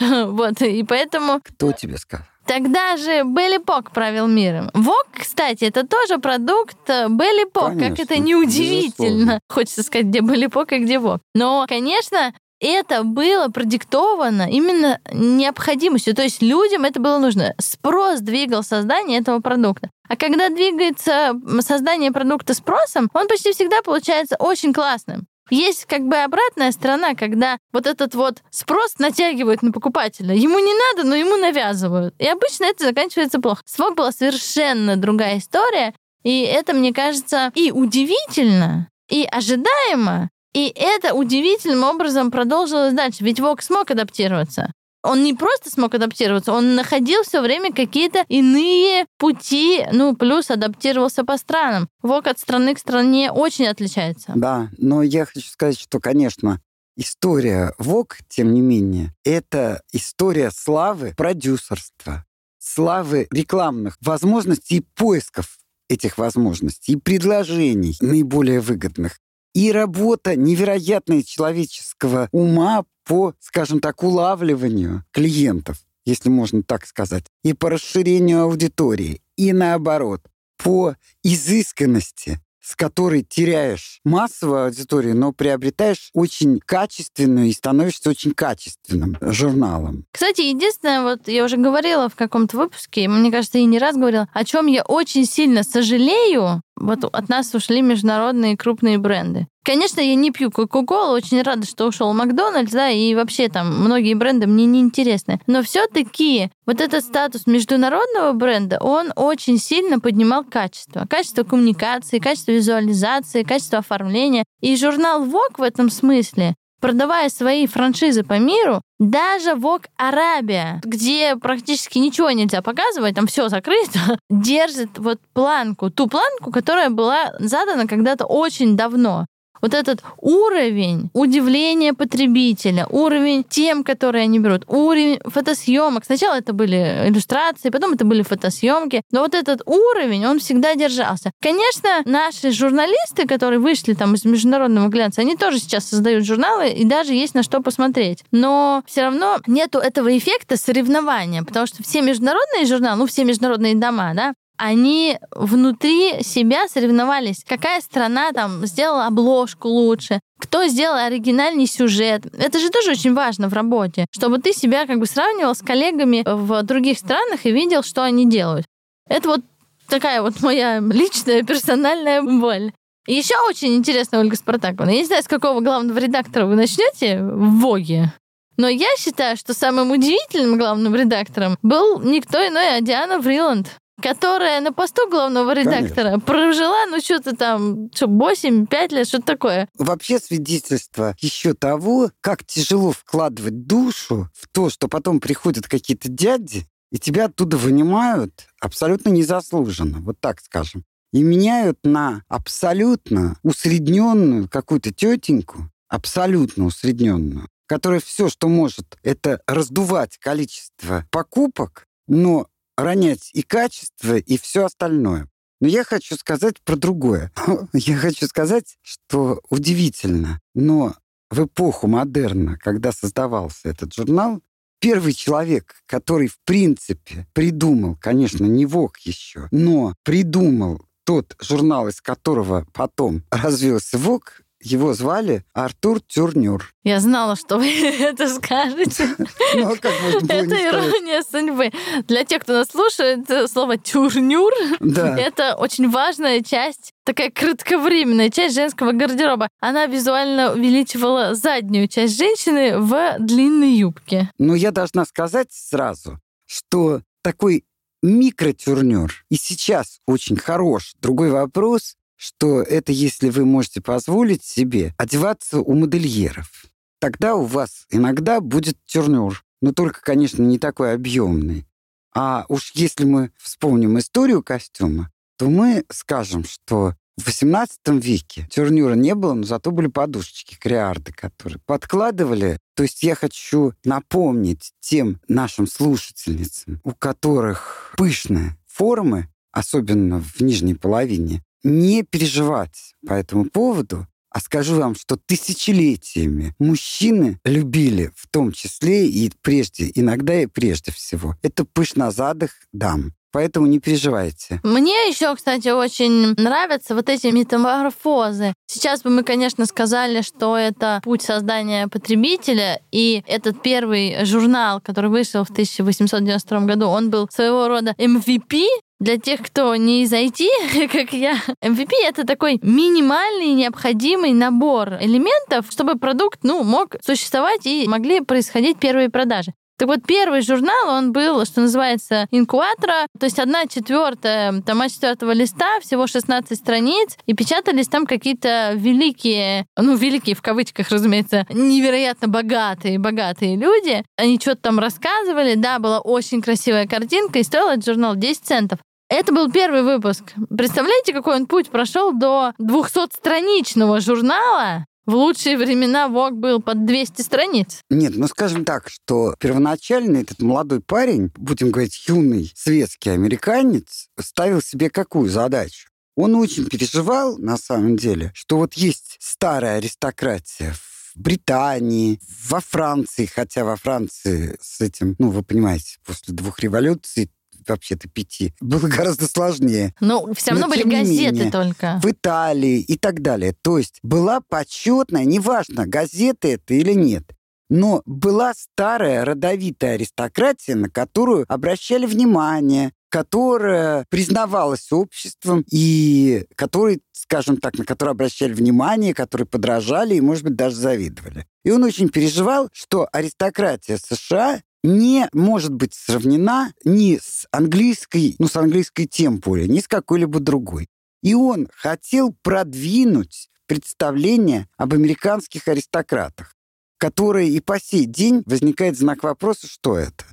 вот, 0.00 0.60
и 0.62 0.82
поэтому 0.82 1.40
Кто 1.42 1.72
тебе 1.72 1.96
сказал? 1.96 2.26
Тогда 2.46 2.96
же 2.96 3.22
Белли 3.24 3.58
Пок 3.58 3.92
правил 3.92 4.26
миром. 4.26 4.70
Вок, 4.74 5.06
кстати, 5.12 5.64
это 5.64 5.86
тоже 5.86 6.18
продукт 6.18 6.76
э, 6.88 7.08
Белли 7.08 7.44
Пок, 7.44 7.78
как 7.78 7.98
это 8.00 8.18
неудивительно. 8.18 9.40
Хочется 9.48 9.82
сказать, 9.82 10.06
где 10.06 10.20
Белли 10.20 10.46
Пок 10.46 10.72
и 10.72 10.78
где 10.78 10.98
Вок. 10.98 11.20
Но, 11.34 11.66
конечно, 11.68 12.32
это 12.62 13.02
было 13.02 13.48
продиктовано 13.48 14.48
именно 14.48 15.00
необходимостью. 15.12 16.14
То 16.14 16.22
есть 16.22 16.42
людям 16.42 16.84
это 16.84 17.00
было 17.00 17.18
нужно. 17.18 17.54
Спрос 17.58 18.20
двигал 18.20 18.62
создание 18.62 19.18
этого 19.18 19.40
продукта. 19.40 19.90
А 20.08 20.16
когда 20.16 20.48
двигается 20.48 21.32
создание 21.60 22.12
продукта 22.12 22.54
спросом, 22.54 23.08
он 23.14 23.26
почти 23.28 23.52
всегда 23.52 23.82
получается 23.82 24.36
очень 24.38 24.72
классным. 24.72 25.26
Есть 25.50 25.86
как 25.86 26.02
бы 26.02 26.16
обратная 26.16 26.72
сторона, 26.72 27.14
когда 27.14 27.58
вот 27.72 27.86
этот 27.86 28.14
вот 28.14 28.42
спрос 28.50 28.94
натягивают 28.98 29.62
на 29.62 29.72
покупателя. 29.72 30.34
Ему 30.34 30.58
не 30.58 30.72
надо, 30.72 31.08
но 31.08 31.14
ему 31.14 31.36
навязывают. 31.36 32.14
И 32.18 32.26
обычно 32.26 32.64
это 32.64 32.84
заканчивается 32.84 33.40
плохо. 33.40 33.62
С 33.66 33.78
Vogue 33.78 33.94
была 33.96 34.12
совершенно 34.12 34.96
другая 34.96 35.38
история. 35.38 35.94
И 36.22 36.42
это, 36.42 36.72
мне 36.72 36.92
кажется, 36.92 37.50
и 37.54 37.72
удивительно, 37.72 38.88
и 39.10 39.24
ожидаемо. 39.24 40.30
И 40.54 40.72
это 40.74 41.14
удивительным 41.14 41.84
образом 41.84 42.30
продолжилось 42.30 42.94
дальше. 42.94 43.24
Ведь 43.24 43.40
Vogue 43.40 43.62
смог 43.62 43.90
адаптироваться. 43.90 44.72
Он 45.02 45.24
не 45.24 45.34
просто 45.34 45.70
смог 45.70 45.94
адаптироваться, 45.94 46.52
он 46.52 46.76
находил 46.76 47.22
все 47.24 47.40
время 47.40 47.72
какие-то 47.72 48.24
иные 48.28 49.06
пути, 49.18 49.84
ну, 49.92 50.14
плюс 50.14 50.50
адаптировался 50.50 51.24
по 51.24 51.36
странам. 51.36 51.88
Вок 52.02 52.28
от 52.28 52.38
страны 52.38 52.74
к 52.74 52.78
стране 52.78 53.32
очень 53.32 53.66
отличается. 53.66 54.32
Да, 54.36 54.70
но 54.78 55.02
я 55.02 55.26
хочу 55.26 55.48
сказать, 55.48 55.78
что, 55.78 55.98
конечно, 55.98 56.60
история 56.96 57.74
ВОК, 57.78 58.18
тем 58.28 58.52
не 58.52 58.60
менее, 58.60 59.12
это 59.24 59.82
история 59.92 60.50
славы 60.50 61.14
продюсерства, 61.16 62.24
славы 62.58 63.26
рекламных 63.32 63.96
возможностей 64.00 64.76
и 64.76 64.86
поисков 64.94 65.58
этих 65.88 66.16
возможностей, 66.16 66.92
и 66.92 66.96
предложений 66.96 67.96
наиболее 68.00 68.60
выгодных. 68.60 69.18
И 69.54 69.70
работа 69.70 70.34
невероятная 70.36 71.22
человеческого 71.22 72.28
ума 72.32 72.84
по, 73.04 73.34
скажем 73.40 73.80
так, 73.80 74.02
улавливанию 74.02 75.04
клиентов, 75.10 75.78
если 76.04 76.28
можно 76.28 76.62
так 76.62 76.86
сказать, 76.86 77.24
и 77.44 77.52
по 77.52 77.68
расширению 77.68 78.42
аудитории, 78.42 79.20
и 79.36 79.52
наоборот, 79.52 80.22
по 80.56 80.96
изысканности, 81.22 82.40
с 82.62 82.76
которой 82.76 83.22
теряешь 83.22 84.00
массовую 84.04 84.64
аудиторию, 84.64 85.16
но 85.16 85.32
приобретаешь 85.32 86.10
очень 86.14 86.60
качественную 86.64 87.48
и 87.48 87.52
становишься 87.52 88.08
очень 88.08 88.32
качественным 88.32 89.16
журналом. 89.20 90.06
Кстати, 90.12 90.42
единственное, 90.42 91.02
вот 91.02 91.28
я 91.28 91.44
уже 91.44 91.56
говорила 91.56 92.08
в 92.08 92.14
каком-то 92.14 92.56
выпуске, 92.56 93.08
мне 93.08 93.30
кажется, 93.30 93.58
и 93.58 93.64
не 93.64 93.78
раз 93.78 93.96
говорила, 93.96 94.28
о 94.32 94.44
чем 94.44 94.66
я 94.66 94.82
очень 94.84 95.26
сильно 95.26 95.64
сожалею, 95.64 96.62
вот 96.76 97.04
от 97.04 97.28
нас 97.28 97.54
ушли 97.54 97.82
международные 97.82 98.56
крупные 98.56 98.98
бренды. 98.98 99.46
Конечно, 99.64 100.00
я 100.00 100.16
не 100.16 100.32
пью 100.32 100.50
Кока-Колу, 100.50 101.12
очень 101.12 101.40
рада, 101.40 101.66
что 101.66 101.86
ушел 101.86 102.12
Макдональдс, 102.12 102.72
да, 102.72 102.90
и 102.90 103.14
вообще 103.14 103.48
там 103.48 103.84
многие 103.84 104.14
бренды 104.14 104.48
мне 104.48 104.66
не 104.66 104.80
интересны. 104.80 105.40
Но 105.46 105.62
все-таки 105.62 106.50
вот 106.66 106.80
этот 106.80 107.04
статус 107.04 107.46
международного 107.46 108.32
бренда, 108.32 108.78
он 108.80 109.12
очень 109.14 109.58
сильно 109.58 110.00
поднимал 110.00 110.42
качество. 110.42 111.06
Качество 111.08 111.44
коммуникации, 111.44 112.18
качество 112.18 112.50
визуализации, 112.50 113.44
качество 113.44 113.78
оформления. 113.78 114.44
И 114.60 114.76
журнал 114.76 115.24
Vogue 115.24 115.58
в 115.58 115.62
этом 115.62 115.90
смысле 115.90 116.54
продавая 116.82 117.28
свои 117.28 117.68
франшизы 117.68 118.24
по 118.24 118.38
миру, 118.40 118.82
даже 118.98 119.52
Vogue 119.52 119.86
Арабия, 119.96 120.80
где 120.84 121.36
практически 121.36 121.98
ничего 121.98 122.32
нельзя 122.32 122.60
показывать, 122.60 123.14
там 123.14 123.28
все 123.28 123.48
закрыто, 123.48 124.18
держит 124.30 124.98
вот 124.98 125.20
планку, 125.32 125.90
ту 125.90 126.08
планку, 126.08 126.50
которая 126.50 126.90
была 126.90 127.34
задана 127.38 127.86
когда-то 127.86 128.26
очень 128.26 128.76
давно 128.76 129.26
вот 129.62 129.74
этот 129.74 130.02
уровень 130.20 131.10
удивления 131.14 131.94
потребителя, 131.94 132.86
уровень 132.90 133.44
тем, 133.48 133.84
которые 133.84 134.24
они 134.24 134.38
берут, 134.40 134.64
уровень 134.66 135.20
фотосъемок. 135.24 136.04
Сначала 136.04 136.34
это 136.34 136.52
были 136.52 137.06
иллюстрации, 137.06 137.70
потом 137.70 137.94
это 137.94 138.04
были 138.04 138.22
фотосъемки, 138.22 139.02
но 139.10 139.20
вот 139.20 139.34
этот 139.34 139.62
уровень, 139.64 140.26
он 140.26 140.40
всегда 140.40 140.74
держался. 140.74 141.30
Конечно, 141.40 142.02
наши 142.04 142.50
журналисты, 142.50 143.26
которые 143.26 143.60
вышли 143.60 143.94
там 143.94 144.14
из 144.14 144.24
международного 144.24 144.88
глянца, 144.88 145.20
они 145.20 145.36
тоже 145.36 145.58
сейчас 145.58 145.86
создают 145.88 146.26
журналы, 146.26 146.68
и 146.68 146.84
даже 146.84 147.14
есть 147.14 147.34
на 147.34 147.42
что 147.42 147.60
посмотреть. 147.60 148.24
Но 148.32 148.82
все 148.86 149.02
равно 149.02 149.38
нету 149.46 149.78
этого 149.78 150.16
эффекта 150.16 150.56
соревнования, 150.56 151.42
потому 151.44 151.66
что 151.66 151.82
все 151.82 152.02
международные 152.02 152.66
журналы, 152.66 152.98
ну, 152.98 153.06
все 153.06 153.24
международные 153.24 153.76
дома, 153.76 154.12
да, 154.14 154.34
они 154.62 155.18
внутри 155.32 156.22
себя 156.22 156.68
соревновались. 156.68 157.42
Какая 157.44 157.80
страна 157.80 158.30
там 158.30 158.64
сделала 158.64 159.06
обложку 159.06 159.66
лучше, 159.66 160.20
кто 160.38 160.68
сделал 160.68 160.98
оригинальный 160.98 161.66
сюжет. 161.66 162.26
Это 162.32 162.60
же 162.60 162.70
тоже 162.70 162.92
очень 162.92 163.12
важно 163.12 163.48
в 163.48 163.54
работе, 163.54 164.06
чтобы 164.12 164.38
ты 164.38 164.52
себя 164.52 164.86
как 164.86 165.00
бы 165.00 165.06
сравнивал 165.06 165.56
с 165.56 165.62
коллегами 165.62 166.22
в 166.24 166.62
других 166.62 166.98
странах 166.98 167.44
и 167.44 167.50
видел, 167.50 167.82
что 167.82 168.04
они 168.04 168.24
делают. 168.24 168.64
Это 169.08 169.30
вот 169.30 169.40
такая 169.88 170.22
вот 170.22 170.40
моя 170.42 170.78
личная 170.78 171.42
персональная 171.42 172.22
боль. 172.22 172.70
Еще 173.08 173.34
очень 173.48 173.74
интересно, 173.74 174.20
Ольга 174.20 174.36
Спартаковна, 174.36 174.90
я 174.90 174.98
не 174.98 175.06
знаю, 175.06 175.24
с 175.24 175.28
какого 175.28 175.58
главного 175.58 175.98
редактора 175.98 176.46
вы 176.46 176.54
начнете 176.54 177.20
в 177.20 177.58
Воге, 177.58 178.12
но 178.56 178.68
я 178.68 178.86
считаю, 178.96 179.36
что 179.36 179.54
самым 179.54 179.90
удивительным 179.90 180.56
главным 180.56 180.94
редактором 180.94 181.58
был 181.62 182.00
никто 182.00 182.38
иной, 182.46 182.76
а 182.76 182.80
Диана 182.80 183.18
Вриланд 183.18 183.81
которая 184.00 184.60
на 184.60 184.72
посту 184.72 185.08
главного 185.08 185.52
редактора 185.52 186.10
Конечно. 186.10 186.20
прожила, 186.20 186.86
ну, 186.86 187.00
что-то 187.00 187.36
там, 187.36 187.90
что, 187.94 188.06
8-5 188.06 188.94
лет, 188.94 189.08
что-то 189.08 189.26
такое. 189.26 189.68
Вообще 189.76 190.18
свидетельство 190.18 191.14
еще 191.20 191.54
того, 191.54 192.10
как 192.20 192.44
тяжело 192.44 192.92
вкладывать 192.92 193.66
душу 193.66 194.28
в 194.34 194.48
то, 194.48 194.70
что 194.70 194.88
потом 194.88 195.20
приходят 195.20 195.68
какие-то 195.68 196.08
дяди, 196.08 196.66
и 196.90 196.98
тебя 196.98 197.26
оттуда 197.26 197.56
вынимают 197.56 198.46
абсолютно 198.60 199.10
незаслуженно, 199.10 200.00
вот 200.00 200.20
так 200.20 200.40
скажем 200.40 200.84
и 201.12 201.22
меняют 201.22 201.78
на 201.84 202.24
абсолютно 202.28 203.36
усредненную 203.42 204.48
какую-то 204.48 204.92
тетеньку, 204.92 205.70
абсолютно 205.88 206.64
усредненную, 206.64 207.48
которая 207.66 208.00
все, 208.00 208.28
что 208.28 208.48
может, 208.48 208.96
это 209.02 209.42
раздувать 209.46 210.16
количество 210.18 211.06
покупок, 211.10 211.86
но 212.08 212.48
ронять 212.76 213.30
и 213.32 213.42
качество, 213.42 214.16
и 214.16 214.38
все 214.38 214.64
остальное. 214.64 215.28
Но 215.60 215.68
я 215.68 215.84
хочу 215.84 216.16
сказать 216.16 216.60
про 216.64 216.76
другое. 216.76 217.30
я 217.72 217.96
хочу 217.96 218.26
сказать, 218.26 218.76
что 218.82 219.40
удивительно, 219.48 220.40
но 220.54 220.94
в 221.30 221.44
эпоху 221.44 221.86
модерна, 221.86 222.58
когда 222.58 222.92
создавался 222.92 223.68
этот 223.68 223.94
журнал, 223.94 224.42
первый 224.80 225.12
человек, 225.12 225.76
который 225.86 226.26
в 226.26 226.38
принципе 226.44 227.26
придумал, 227.32 227.96
конечно, 228.00 228.44
не 228.44 228.66
ВОК 228.66 228.98
еще, 228.98 229.48
но 229.50 229.94
придумал 230.02 230.84
тот 231.04 231.36
журнал, 231.40 231.88
из 231.88 232.00
которого 232.00 232.66
потом 232.72 233.22
развился 233.30 233.98
ВОК, 233.98 234.41
его 234.62 234.94
звали 234.94 235.44
Артур 235.52 236.00
Тюрнюр. 236.00 236.72
Я 236.84 237.00
знала, 237.00 237.36
что 237.36 237.58
вы 237.58 237.68
это 238.00 238.28
скажете. 238.28 239.08
Ну, 239.54 239.72
а 239.72 239.76
как 239.76 239.92
Это 240.22 240.54
ирония 240.54 241.22
судьбы. 241.22 241.70
Для 242.06 242.24
тех, 242.24 242.42
кто 242.42 242.54
нас 242.54 242.68
слушает, 242.68 243.50
слово 243.50 243.76
«тюрнюр»— 243.76 244.50
это 244.80 245.56
очень 245.56 245.90
важная 245.90 246.42
часть, 246.42 246.92
такая 247.04 247.30
кратковременная 247.30 248.30
часть 248.30 248.54
женского 248.54 248.92
гардероба. 248.92 249.48
Она 249.60 249.86
визуально 249.86 250.52
увеличивала 250.52 251.34
заднюю 251.34 251.86
часть 251.88 252.16
женщины 252.16 252.78
в 252.78 253.16
длинной 253.18 253.72
юбке. 253.72 254.30
Ну, 254.38 254.54
я 254.54 254.70
должна 254.70 255.04
сказать 255.04 255.48
сразу, 255.50 256.18
что 256.46 257.02
такой 257.22 257.64
микротюрнер 258.02 259.24
и 259.30 259.36
сейчас 259.36 260.00
очень 260.06 260.36
хорош. 260.36 260.94
Другой 261.00 261.30
вопрос, 261.30 261.96
что 262.16 262.62
это 262.62 262.92
если 262.92 263.30
вы 263.30 263.44
можете 263.44 263.80
позволить 263.80 264.44
себе 264.44 264.94
одеваться 264.96 265.60
у 265.60 265.74
модельеров. 265.74 266.66
Тогда 267.00 267.34
у 267.34 267.44
вас 267.44 267.86
иногда 267.90 268.40
будет 268.40 268.76
тюрнер, 268.86 269.42
но 269.60 269.72
только, 269.72 270.00
конечно, 270.02 270.42
не 270.42 270.58
такой 270.58 270.94
объемный. 270.94 271.66
А 272.14 272.44
уж 272.48 272.72
если 272.74 273.04
мы 273.04 273.32
вспомним 273.38 273.98
историю 273.98 274.42
костюма, 274.42 275.10
то 275.36 275.48
мы 275.48 275.84
скажем, 275.90 276.44
что 276.44 276.94
в 277.18 277.28
XVIII 277.28 278.00
веке 278.00 278.46
тюрнюра 278.50 278.94
не 278.94 279.14
было, 279.14 279.34
но 279.34 279.42
зато 279.44 279.70
были 279.70 279.88
подушечки, 279.88 280.56
криарды, 280.58 281.12
которые 281.12 281.60
подкладывали. 281.66 282.58
То 282.74 282.84
есть 282.84 283.02
я 283.02 283.14
хочу 283.14 283.74
напомнить 283.84 284.72
тем 284.80 285.20
нашим 285.28 285.66
слушательницам, 285.66 286.80
у 286.84 286.92
которых 286.92 287.94
пышные 287.96 288.56
формы, 288.66 289.28
особенно 289.50 290.20
в 290.20 290.40
нижней 290.40 290.74
половине, 290.74 291.42
не 291.62 292.02
переживать 292.02 292.94
по 293.06 293.12
этому 293.12 293.46
поводу, 293.46 294.06
а 294.30 294.40
скажу 294.40 294.76
вам, 294.76 294.94
что 294.94 295.16
тысячелетиями 295.16 296.54
мужчины 296.58 297.38
любили 297.44 298.10
в 298.16 298.26
том 298.28 298.52
числе 298.52 299.06
и 299.06 299.30
прежде, 299.42 299.90
иногда 299.94 300.40
и 300.40 300.46
прежде 300.46 300.90
всего, 300.90 301.36
это 301.42 301.64
пышнозадых 301.64 302.52
дам. 302.72 303.12
Поэтому 303.32 303.66
не 303.66 303.80
переживайте. 303.80 304.60
Мне 304.62 305.08
еще, 305.08 305.34
кстати, 305.34 305.68
очень 305.68 306.34
нравятся 306.36 306.94
вот 306.94 307.08
эти 307.08 307.28
метаморфозы. 307.28 308.52
Сейчас 308.66 309.02
бы 309.02 309.10
мы, 309.10 309.22
конечно, 309.22 309.64
сказали, 309.64 310.20
что 310.20 310.56
это 310.56 311.00
путь 311.02 311.22
создания 311.22 311.88
потребителя, 311.88 312.80
и 312.90 313.24
этот 313.26 313.62
первый 313.62 314.22
журнал, 314.26 314.82
который 314.82 315.08
вышел 315.08 315.44
в 315.44 315.50
1892 315.50 316.60
году, 316.60 316.86
он 316.88 317.08
был 317.08 317.26
своего 317.30 317.68
рода 317.68 317.94
MVP 317.98 318.66
для 319.02 319.18
тех, 319.18 319.42
кто 319.42 319.74
не 319.74 320.04
из 320.04 320.12
IT, 320.12 320.88
как 320.92 321.12
я, 321.12 321.34
MVP— 321.60 321.90
это 322.06 322.24
такой 322.24 322.60
минимальный 322.62 323.52
необходимый 323.52 324.32
набор 324.32 324.94
элементов, 325.00 325.66
чтобы 325.70 325.96
продукт 325.98 326.40
ну, 326.44 326.62
мог 326.62 326.96
существовать 327.04 327.66
и 327.66 327.88
могли 327.88 328.20
происходить 328.20 328.78
первые 328.78 329.10
продажи. 329.10 329.52
Так 329.78 329.88
вот, 329.88 330.06
первый 330.06 330.42
журнал, 330.42 330.90
он 330.90 331.10
был, 331.10 331.44
что 331.44 331.62
называется, 331.62 332.28
инкуатора, 332.30 333.08
то 333.18 333.26
есть 333.26 333.40
одна 333.40 333.66
четвертая, 333.66 334.62
тома 334.62 334.88
четвертого 334.88 335.32
листа, 335.32 335.80
всего 335.80 336.06
16 336.06 336.56
страниц, 336.56 337.16
и 337.26 337.34
печатались 337.34 337.88
там 337.88 338.06
какие-то 338.06 338.74
великие, 338.76 339.66
ну, 339.76 339.96
великие 339.96 340.36
в 340.36 340.42
кавычках, 340.42 340.90
разумеется, 340.90 341.46
невероятно 341.50 342.28
богатые, 342.28 343.00
богатые 343.00 343.56
люди. 343.56 344.04
Они 344.16 344.38
что-то 344.38 344.62
там 344.62 344.78
рассказывали, 344.78 345.56
да, 345.56 345.80
была 345.80 345.98
очень 345.98 346.42
красивая 346.42 346.86
картинка, 346.86 347.40
и 347.40 347.42
стоил 347.42 347.66
этот 347.66 347.84
журнал 347.84 348.14
10 348.14 348.44
центов. 348.44 348.78
Это 349.14 349.30
был 349.30 349.52
первый 349.52 349.82
выпуск. 349.82 350.32
Представляете, 350.56 351.12
какой 351.12 351.36
он 351.36 351.46
путь 351.46 351.68
прошел 351.68 352.14
до 352.14 352.54
200-страничного 352.58 354.00
журнала? 354.00 354.86
В 355.04 355.14
лучшие 355.14 355.58
времена 355.58 356.08
ВОК 356.08 356.32
был 356.32 356.62
под 356.62 356.86
200 356.86 357.20
страниц. 357.20 357.80
Нет, 357.90 358.14
ну 358.16 358.26
скажем 358.26 358.64
так, 358.64 358.88
что 358.88 359.34
первоначально 359.38 360.16
этот 360.16 360.40
молодой 360.40 360.80
парень, 360.80 361.30
будем 361.36 361.72
говорить, 361.72 362.08
юный 362.08 362.50
светский 362.56 363.10
американец, 363.10 364.08
ставил 364.18 364.62
себе 364.62 364.88
какую 364.88 365.28
задачу? 365.28 365.90
Он 366.16 366.34
очень 366.34 366.64
переживал, 366.64 367.36
на 367.36 367.58
самом 367.58 367.98
деле, 367.98 368.30
что 368.32 368.56
вот 368.56 368.72
есть 368.72 369.18
старая 369.20 369.76
аристократия 369.76 370.72
в 370.72 371.20
Британии, 371.20 372.18
во 372.48 372.60
Франции, 372.60 373.26
хотя 373.26 373.64
во 373.64 373.76
Франции 373.76 374.56
с 374.62 374.80
этим, 374.80 375.16
ну, 375.18 375.28
вы 375.28 375.42
понимаете, 375.42 375.98
после 376.02 376.32
двух 376.32 376.60
революций 376.60 377.30
вообще-то 377.68 378.08
пяти, 378.08 378.54
было 378.60 378.86
гораздо 378.88 379.26
сложнее. 379.26 379.94
Ну, 380.00 380.32
все 380.34 380.50
равно 380.50 380.66
Но, 380.66 380.72
были 380.72 380.82
газеты 380.82 381.32
менее, 381.32 381.50
только. 381.50 382.00
В 382.02 382.10
Италии 382.10 382.80
и 382.80 382.96
так 382.96 383.22
далее. 383.22 383.54
То 383.62 383.78
есть 383.78 383.98
была 384.02 384.40
почетная, 384.40 385.24
неважно, 385.24 385.86
газеты 385.86 386.52
это 386.54 386.74
или 386.74 386.92
нет, 386.92 387.24
но 387.72 388.02
была 388.04 388.52
старая 388.54 389.24
родовитая 389.24 389.94
аристократия, 389.94 390.74
на 390.74 390.90
которую 390.90 391.46
обращали 391.48 392.04
внимание, 392.04 392.92
которая 393.08 394.04
признавалась 394.10 394.92
обществом 394.92 395.64
и 395.70 396.44
который, 396.54 397.00
скажем 397.12 397.56
так, 397.56 397.78
на 397.78 397.84
которую 397.84 398.12
обращали 398.12 398.52
внимание, 398.52 399.14
которые 399.14 399.46
подражали 399.46 400.14
и, 400.14 400.20
может 400.20 400.44
быть, 400.44 400.54
даже 400.54 400.76
завидовали. 400.76 401.46
И 401.64 401.70
он 401.70 401.82
очень 401.84 402.08
переживал, 402.08 402.68
что 402.72 403.08
аристократия 403.10 403.96
США 403.96 404.60
не 404.82 405.28
может 405.32 405.72
быть 405.72 405.94
сравнена 405.94 406.72
ни 406.84 407.18
с 407.18 407.46
английской, 407.50 408.34
ну, 408.38 408.48
с 408.48 408.56
английской 408.56 409.06
тем 409.06 409.38
более, 409.38 409.68
ни 409.68 409.80
с 409.80 409.88
какой-либо 409.88 410.40
другой. 410.40 410.88
И 411.22 411.34
он 411.34 411.68
хотел 411.74 412.34
продвинуть 412.42 413.48
представление 413.66 414.68
об 414.76 414.92
американских 414.92 415.68
аристократах, 415.68 416.54
которые 416.98 417.50
и 417.50 417.60
по 417.60 417.80
сей 417.80 418.06
день 418.06 418.42
возникает 418.46 418.98
знак 418.98 419.22
вопроса, 419.22 419.66
что 419.66 419.96
это. 419.96 420.24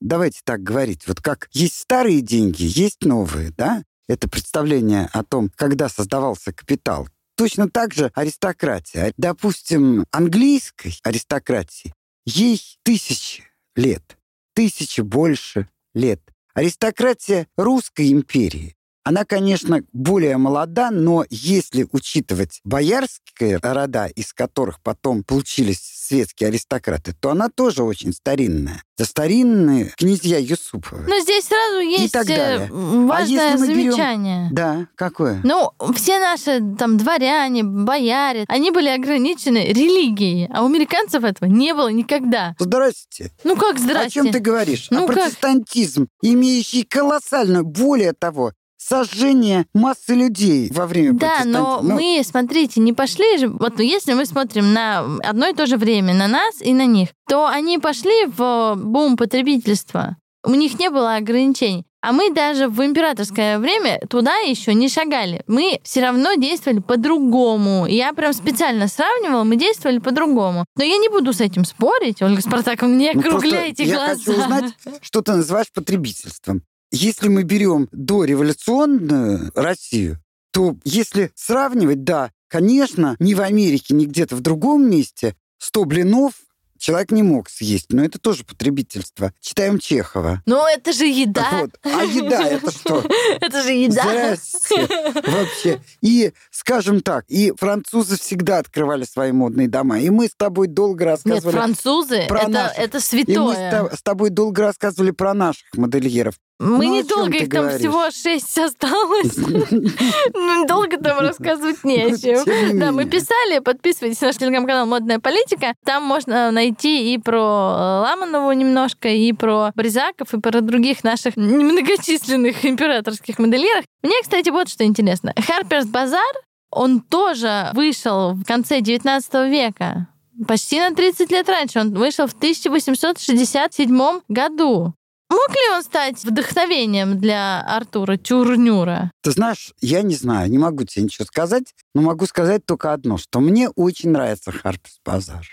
Давайте 0.00 0.40
так 0.44 0.62
говорить. 0.62 1.08
Вот 1.08 1.20
как 1.20 1.48
есть 1.52 1.78
старые 1.78 2.20
деньги, 2.20 2.64
есть 2.64 3.04
новые, 3.04 3.50
да? 3.56 3.82
Это 4.06 4.28
представление 4.28 5.08
о 5.12 5.24
том, 5.24 5.50
когда 5.56 5.88
создавался 5.88 6.52
капитал. 6.52 7.08
Точно 7.36 7.70
так 7.70 7.94
же 7.94 8.12
аристократия. 8.14 9.14
Допустим, 9.16 10.04
английской 10.12 10.98
аристократии 11.02 11.94
ей 12.26 12.60
тысячи 12.82 13.44
лет, 13.76 14.18
тысячи 14.54 15.00
больше 15.00 15.68
лет. 15.94 16.20
Аристократия 16.54 17.48
Русской 17.56 18.12
империи 18.12 18.76
Она, 19.04 19.26
конечно, 19.26 19.82
более 19.92 20.38
молода, 20.38 20.90
но 20.90 21.26
если 21.28 21.86
учитывать 21.92 22.60
боярские 22.64 23.58
рода, 23.58 24.06
из 24.06 24.32
которых 24.32 24.80
потом 24.80 25.22
получились 25.22 25.80
светские 25.80 26.48
аристократы, 26.48 27.12
то 27.12 27.30
она 27.30 27.50
тоже 27.50 27.82
очень 27.82 28.14
старинная. 28.14 28.82
Это 28.96 29.08
старинные 29.08 29.92
князья 29.96 30.38
Юсуповы. 30.38 31.04
Но 31.06 31.18
здесь 31.20 31.44
сразу 31.44 31.80
есть 31.80 32.12
так 32.12 32.26
далее. 32.26 32.68
важное 32.70 33.54
а 33.54 33.58
замечание. 33.58 34.44
Берем... 34.44 34.54
Да, 34.54 34.88
какое? 34.94 35.40
Ну, 35.44 35.72
все 35.94 36.18
наши 36.18 36.62
там 36.78 36.96
дворяне, 36.96 37.62
бояре, 37.62 38.44
они 38.48 38.70
были 38.70 38.88
ограничены 38.88 39.66
религией, 39.66 40.48
а 40.50 40.62
у 40.62 40.66
американцев 40.66 41.24
этого 41.24 41.48
не 41.48 41.74
было 41.74 41.88
никогда. 41.88 42.54
Здрасте. 42.58 43.32
Ну 43.42 43.56
как 43.56 43.78
здрасте? 43.78 44.20
О 44.20 44.24
чем 44.24 44.32
ты 44.32 44.38
говоришь? 44.38 44.86
Ну, 44.90 45.04
а 45.04 45.06
как? 45.08 45.16
протестантизм, 45.16 46.08
имеющий 46.22 46.84
колоссальную, 46.84 47.64
более 47.64 48.12
того, 48.12 48.52
сожжение 48.86 49.66
массы 49.74 50.14
людей 50.14 50.70
во 50.72 50.86
время 50.86 51.14
Да, 51.14 51.42
но 51.44 51.80
ну... 51.82 51.94
мы, 51.94 52.22
смотрите, 52.24 52.80
не 52.80 52.92
пошли 52.92 53.38
же... 53.38 53.48
Вот 53.48 53.80
если 53.80 54.12
мы 54.14 54.26
смотрим 54.26 54.72
на 54.72 55.00
одно 55.22 55.48
и 55.48 55.54
то 55.54 55.66
же 55.66 55.76
время, 55.76 56.14
на 56.14 56.28
нас 56.28 56.60
и 56.60 56.74
на 56.74 56.86
них, 56.86 57.08
то 57.28 57.46
они 57.46 57.78
пошли 57.78 58.26
в 58.26 58.74
бум 58.76 59.16
потребительства. 59.16 60.16
У 60.46 60.54
них 60.54 60.78
не 60.78 60.90
было 60.90 61.16
ограничений. 61.16 61.84
А 62.02 62.12
мы 62.12 62.30
даже 62.30 62.68
в 62.68 62.84
императорское 62.84 63.58
время 63.58 63.98
туда 64.10 64.36
еще 64.36 64.74
не 64.74 64.90
шагали. 64.90 65.42
Мы 65.46 65.80
все 65.84 66.02
равно 66.02 66.34
действовали 66.34 66.80
по-другому. 66.80 67.86
Я 67.86 68.12
прям 68.12 68.34
специально 68.34 68.88
сравнивала, 68.88 69.42
мы 69.44 69.56
действовали 69.56 70.00
по-другому. 70.00 70.66
Но 70.76 70.84
я 70.84 70.98
не 70.98 71.08
буду 71.08 71.32
с 71.32 71.40
этим 71.40 71.64
спорить, 71.64 72.20
Ольга 72.20 72.42
Спартаковна, 72.42 72.94
не 72.94 73.12
ну, 73.14 73.20
округляйте 73.20 73.86
глаза. 73.86 74.08
Я 74.08 74.16
хочу 74.16 74.32
узнать, 74.32 74.74
что 75.00 75.22
ты 75.22 75.32
называешь 75.32 75.72
потребительством. 75.72 76.62
Если 76.94 77.26
мы 77.26 77.42
берем 77.42 77.88
дореволюционную 77.90 79.50
Россию, 79.56 80.20
то 80.52 80.76
если 80.84 81.32
сравнивать, 81.34 82.04
да, 82.04 82.30
конечно, 82.46 83.16
ни 83.18 83.34
в 83.34 83.40
Америке, 83.40 83.94
ни 83.94 84.06
где-то 84.06 84.36
в 84.36 84.40
другом 84.40 84.88
месте 84.88 85.34
100 85.58 85.84
блинов 85.86 86.34
человек 86.78 87.10
не 87.10 87.24
мог 87.24 87.48
съесть, 87.48 87.86
но 87.90 88.04
это 88.04 88.20
тоже 88.20 88.44
потребительство. 88.44 89.32
Читаем 89.40 89.80
Чехова. 89.80 90.42
Ну, 90.46 90.64
это 90.68 90.92
же 90.92 91.06
еда. 91.06 91.48
Вот. 91.62 91.70
А 91.82 92.04
еда 92.04 92.46
это 92.46 92.70
что? 92.70 93.02
Это 93.40 93.62
же 93.62 93.72
еда. 93.72 94.36
Здрасте. 94.36 94.86
Вообще. 95.26 95.80
И, 96.00 96.32
скажем 96.50 97.00
так, 97.00 97.24
и 97.28 97.52
французы 97.56 98.18
всегда 98.18 98.58
открывали 98.58 99.04
свои 99.04 99.32
модные 99.32 99.66
дома. 99.66 99.98
И 99.98 100.10
мы 100.10 100.28
с 100.28 100.34
тобой 100.36 100.68
долго 100.68 101.06
рассказывали... 101.06 101.44
Нет, 101.44 101.54
французы, 101.54 102.26
про 102.28 102.42
это, 102.42 102.50
наших. 102.50 102.78
это 102.78 103.00
святое. 103.00 103.34
И 103.34 103.38
мы 103.38 103.96
с 103.96 104.02
тобой 104.02 104.30
долго 104.30 104.62
рассказывали 104.62 105.10
про 105.10 105.34
наших 105.34 105.74
модельеров. 105.74 106.34
Мы 106.60 106.86
ну, 106.86 106.98
недолго, 106.98 107.36
их 107.36 107.50
там 107.50 107.62
говоришь? 107.62 107.80
всего 107.80 108.10
шесть 108.10 108.58
осталось. 108.58 109.36
Ну, 110.34 110.66
долго 110.66 110.96
там 110.98 111.18
рассказывать 111.18 111.82
не 111.84 112.02
о 112.02 112.16
чем. 112.16 112.78
Да, 112.78 112.92
мы 112.92 113.06
писали, 113.06 113.58
подписывайтесь 113.58 114.20
на 114.20 114.28
наш 114.28 114.36
телеграм-канал 114.36 114.86
«Модная 114.86 115.18
политика». 115.18 115.74
Там 115.84 116.04
можно 116.04 116.50
найти 116.50 117.12
и 117.12 117.18
про 117.18 117.40
Ламанову 117.40 118.52
немножко, 118.52 119.08
и 119.08 119.32
про 119.32 119.72
Бризаков, 119.74 120.32
и 120.32 120.40
про 120.40 120.60
других 120.60 121.02
наших 121.02 121.36
немногочисленных 121.36 122.64
императорских 122.64 123.38
модельеров. 123.38 123.84
Мне, 124.02 124.20
кстати, 124.22 124.50
вот 124.50 124.68
что 124.68 124.84
интересно. 124.84 125.34
Харперс 125.46 125.86
Базар, 125.86 126.22
он 126.70 127.00
тоже 127.00 127.70
вышел 127.74 128.32
в 128.34 128.44
конце 128.44 128.80
19 128.80 129.34
века. 129.50 130.08
Почти 130.46 130.80
на 130.80 130.94
30 130.94 131.30
лет 131.30 131.48
раньше. 131.48 131.80
Он 131.80 131.94
вышел 131.94 132.26
в 132.26 132.34
1867 132.34 134.20
году. 134.28 134.94
Мог 135.34 135.50
ли 135.50 135.76
он 135.76 135.82
стать 135.82 136.24
вдохновением 136.24 137.18
для 137.18 137.60
Артура 137.60 138.16
Тюрнюра? 138.16 139.10
Ты 139.20 139.32
знаешь, 139.32 139.72
я 139.80 140.02
не 140.02 140.14
знаю, 140.14 140.48
не 140.48 140.58
могу 140.58 140.84
тебе 140.84 141.02
ничего 141.04 141.24
сказать, 141.24 141.74
но 141.92 142.02
могу 142.02 142.26
сказать 142.26 142.64
только 142.64 142.92
одно, 142.92 143.18
что 143.18 143.40
мне 143.40 143.68
очень 143.70 144.10
нравится 144.10 144.52
Харперс 144.52 145.00
Базар. 145.04 145.44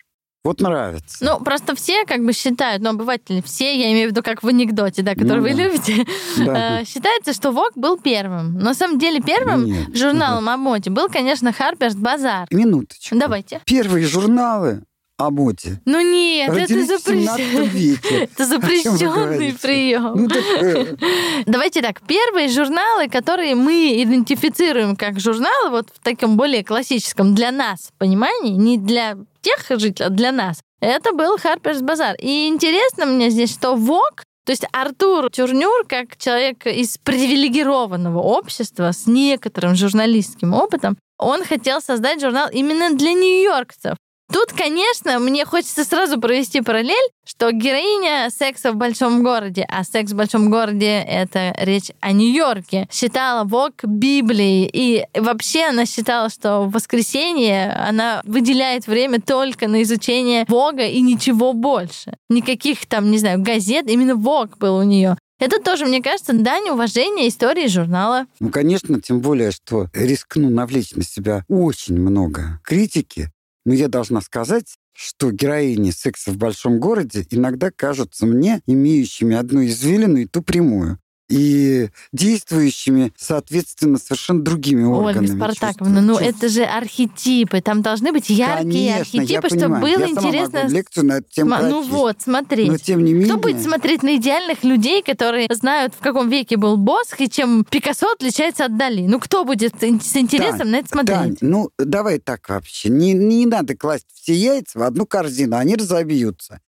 Вот 0.43 0.61
нравится. 0.61 1.23
Ну, 1.23 1.39
просто 1.39 1.75
все 1.75 2.05
как 2.05 2.23
бы 2.23 2.33
считают, 2.33 2.83
ну, 2.83 2.91
обыватели 2.91 3.41
все, 3.41 3.75
я 3.75 3.91
имею 3.91 4.09
в 4.09 4.11
виду 4.11 4.21
как 4.21 4.43
в 4.43 4.47
анекдоте, 4.47 5.01
да, 5.01 5.15
который 5.15 5.37
ну, 5.37 5.43
вы 5.43 5.55
да. 5.55 5.63
любите, 5.63 6.05
да. 6.37 6.79
Э, 6.81 6.85
считается, 6.85 7.33
что 7.33 7.51
Вок 7.51 7.71
был 7.75 7.97
первым. 7.97 8.59
На 8.59 8.75
самом 8.75 8.99
деле 8.99 9.19
первым 9.19 9.65
Нет. 9.65 9.95
журналом 9.95 10.47
о 10.47 10.57
моде 10.57 10.91
был, 10.91 11.09
конечно, 11.09 11.51
Харперс 11.53 11.95
Базар. 11.95 12.47
Минуточку. 12.51 13.15
Давайте. 13.15 13.61
Первые 13.65 14.05
журналы 14.05 14.83
о 15.25 15.29
моде. 15.29 15.81
Ну 15.85 16.01
нет, 16.01 16.49
это, 16.55 16.85
запрещенный. 16.85 17.99
это 18.23 18.45
запрещенный 18.45 19.53
прием. 19.53 20.13
Ну, 20.15 20.29
э. 20.29 20.95
Давайте 21.45 21.81
так, 21.81 22.01
первые 22.07 22.49
журналы, 22.49 23.09
которые 23.09 23.55
мы 23.55 24.01
идентифицируем 24.01 24.95
как 24.95 25.19
журналы, 25.19 25.69
вот 25.69 25.89
в 25.93 25.99
таком 26.03 26.37
более 26.37 26.63
классическом 26.63 27.35
для 27.35 27.51
нас 27.51 27.89
понимании, 27.97 28.53
не 28.53 28.77
для 28.77 29.17
тех 29.41 29.65
жителей, 29.79 30.07
а 30.07 30.09
для 30.09 30.31
нас, 30.31 30.61
это 30.81 31.13
был 31.13 31.37
Harper's 31.37 31.81
Bazaar. 31.81 32.15
И 32.19 32.47
интересно 32.47 33.05
мне 33.05 33.29
здесь, 33.29 33.51
что 33.51 33.75
Vogue 33.75 34.23
то 34.43 34.51
есть 34.51 34.65
Артур 34.71 35.29
Тюрнюр, 35.29 35.85
как 35.87 36.17
человек 36.17 36.65
из 36.65 36.97
привилегированного 36.97 38.19
общества 38.19 38.91
с 38.91 39.05
некоторым 39.05 39.75
журналистским 39.75 40.53
опытом, 40.53 40.97
он 41.19 41.45
хотел 41.45 41.79
создать 41.79 42.21
журнал 42.21 42.49
именно 42.51 42.95
для 42.95 43.13
нью-йоркцев. 43.13 43.95
Тут, 44.31 44.53
конечно, 44.53 45.19
мне 45.19 45.45
хочется 45.45 45.83
сразу 45.83 46.19
провести 46.19 46.61
параллель, 46.61 46.95
что 47.25 47.51
героиня 47.51 48.29
секса 48.29 48.71
в 48.71 48.75
большом 48.75 49.23
городе, 49.23 49.65
а 49.67 49.83
секс 49.83 50.13
в 50.13 50.15
большом 50.15 50.49
городе— 50.49 51.03
это 51.07 51.53
речь 51.59 51.91
о 51.99 52.13
Нью-Йорке, 52.13 52.87
считала 52.91 53.43
Вог 53.43 53.73
Библией. 53.83 54.69
И 54.71 55.05
вообще 55.13 55.65
она 55.65 55.85
считала, 55.85 56.29
что 56.29 56.61
в 56.61 56.71
воскресенье 56.71 57.73
она 57.73 58.21
выделяет 58.23 58.87
время 58.87 59.19
только 59.19 59.67
на 59.67 59.83
изучение 59.83 60.45
Бога 60.47 60.83
и 60.83 61.01
ничего 61.01 61.53
больше. 61.53 62.13
Никаких 62.29 62.85
там, 62.85 63.11
не 63.11 63.17
знаю, 63.17 63.41
газет, 63.41 63.89
именно 63.89 64.15
Вог 64.15 64.57
был 64.57 64.77
у 64.77 64.83
нее. 64.83 65.17
Это 65.39 65.59
тоже, 65.59 65.87
мне 65.87 66.03
кажется, 66.03 66.33
дань 66.33 66.69
уважения 66.69 67.27
истории 67.27 67.67
журнала. 67.67 68.27
Ну, 68.39 68.49
конечно, 68.49 69.01
тем 69.01 69.21
более, 69.21 69.49
что 69.49 69.87
рискну 69.91 70.51
навлечь 70.51 70.93
на 70.93 71.03
себя 71.03 71.43
очень 71.49 71.99
много 71.99 72.59
критики, 72.63 73.31
но 73.65 73.73
я 73.73 73.87
должна 73.87 74.21
сказать, 74.21 74.75
что 74.93 75.31
героини 75.31 75.91
секса 75.91 76.31
в 76.31 76.37
большом 76.37 76.79
городе 76.79 77.25
иногда 77.29 77.71
кажутся 77.71 78.25
мне 78.25 78.61
имеющими 78.65 79.35
одну 79.35 79.65
извилину 79.65 80.17
и 80.17 80.25
ту 80.25 80.41
прямую 80.41 80.99
и 81.31 81.89
действующими, 82.11 83.13
соответственно, 83.17 83.97
совершенно 83.97 84.41
другими 84.41 84.83
органами. 84.83 85.31
Ольга 85.31 85.53
Спартаковна, 85.53 86.01
ну 86.01 86.17
это 86.17 86.49
же 86.49 86.63
архетипы. 86.63 87.61
Там 87.61 87.81
должны 87.81 88.11
быть 88.11 88.29
яркие 88.29 88.93
Конечно, 88.93 89.21
архетипы, 89.21 89.47
чтобы 89.47 89.79
было 89.79 89.99
я 89.99 90.09
интересно. 90.09 90.51
Сама 90.51 90.63
могу 90.63 90.73
лекцию 90.73 91.05
на 91.05 91.13
эту 91.13 91.29
тему 91.31 91.55
Ну 91.61 91.81
вот, 91.83 92.21
смотреть. 92.21 92.67
Но 92.67 92.77
тем 92.77 93.03
не 93.03 93.13
менее... 93.13 93.29
Кто 93.29 93.37
будет 93.37 93.61
смотреть 93.61 94.03
на 94.03 94.17
идеальных 94.17 94.63
людей, 94.63 95.01
которые 95.01 95.47
знают, 95.51 95.93
в 95.93 95.99
каком 95.99 96.29
веке 96.29 96.57
был 96.57 96.77
Босх 96.77 97.21
и 97.21 97.29
чем 97.29 97.63
Пикассо 97.63 98.11
отличается 98.11 98.65
от 98.65 98.77
Дали? 98.77 99.07
Ну 99.07 99.19
кто 99.19 99.45
будет 99.45 99.73
с 99.81 99.83
интересом 99.83 100.59
Тань, 100.59 100.67
на 100.69 100.75
это 100.77 100.89
смотреть? 100.89 101.17
Тань, 101.17 101.37
ну 101.41 101.69
давай 101.77 102.19
так 102.19 102.47
вообще. 102.49 102.89
Не, 102.89 103.13
не 103.13 103.45
надо 103.45 103.75
класть 103.75 104.07
все 104.13 104.33
яйца 104.33 104.79
в 104.79 104.83
одну 104.83 105.05
корзину, 105.05 105.55
они 105.57 105.75
разобьются 105.75 106.59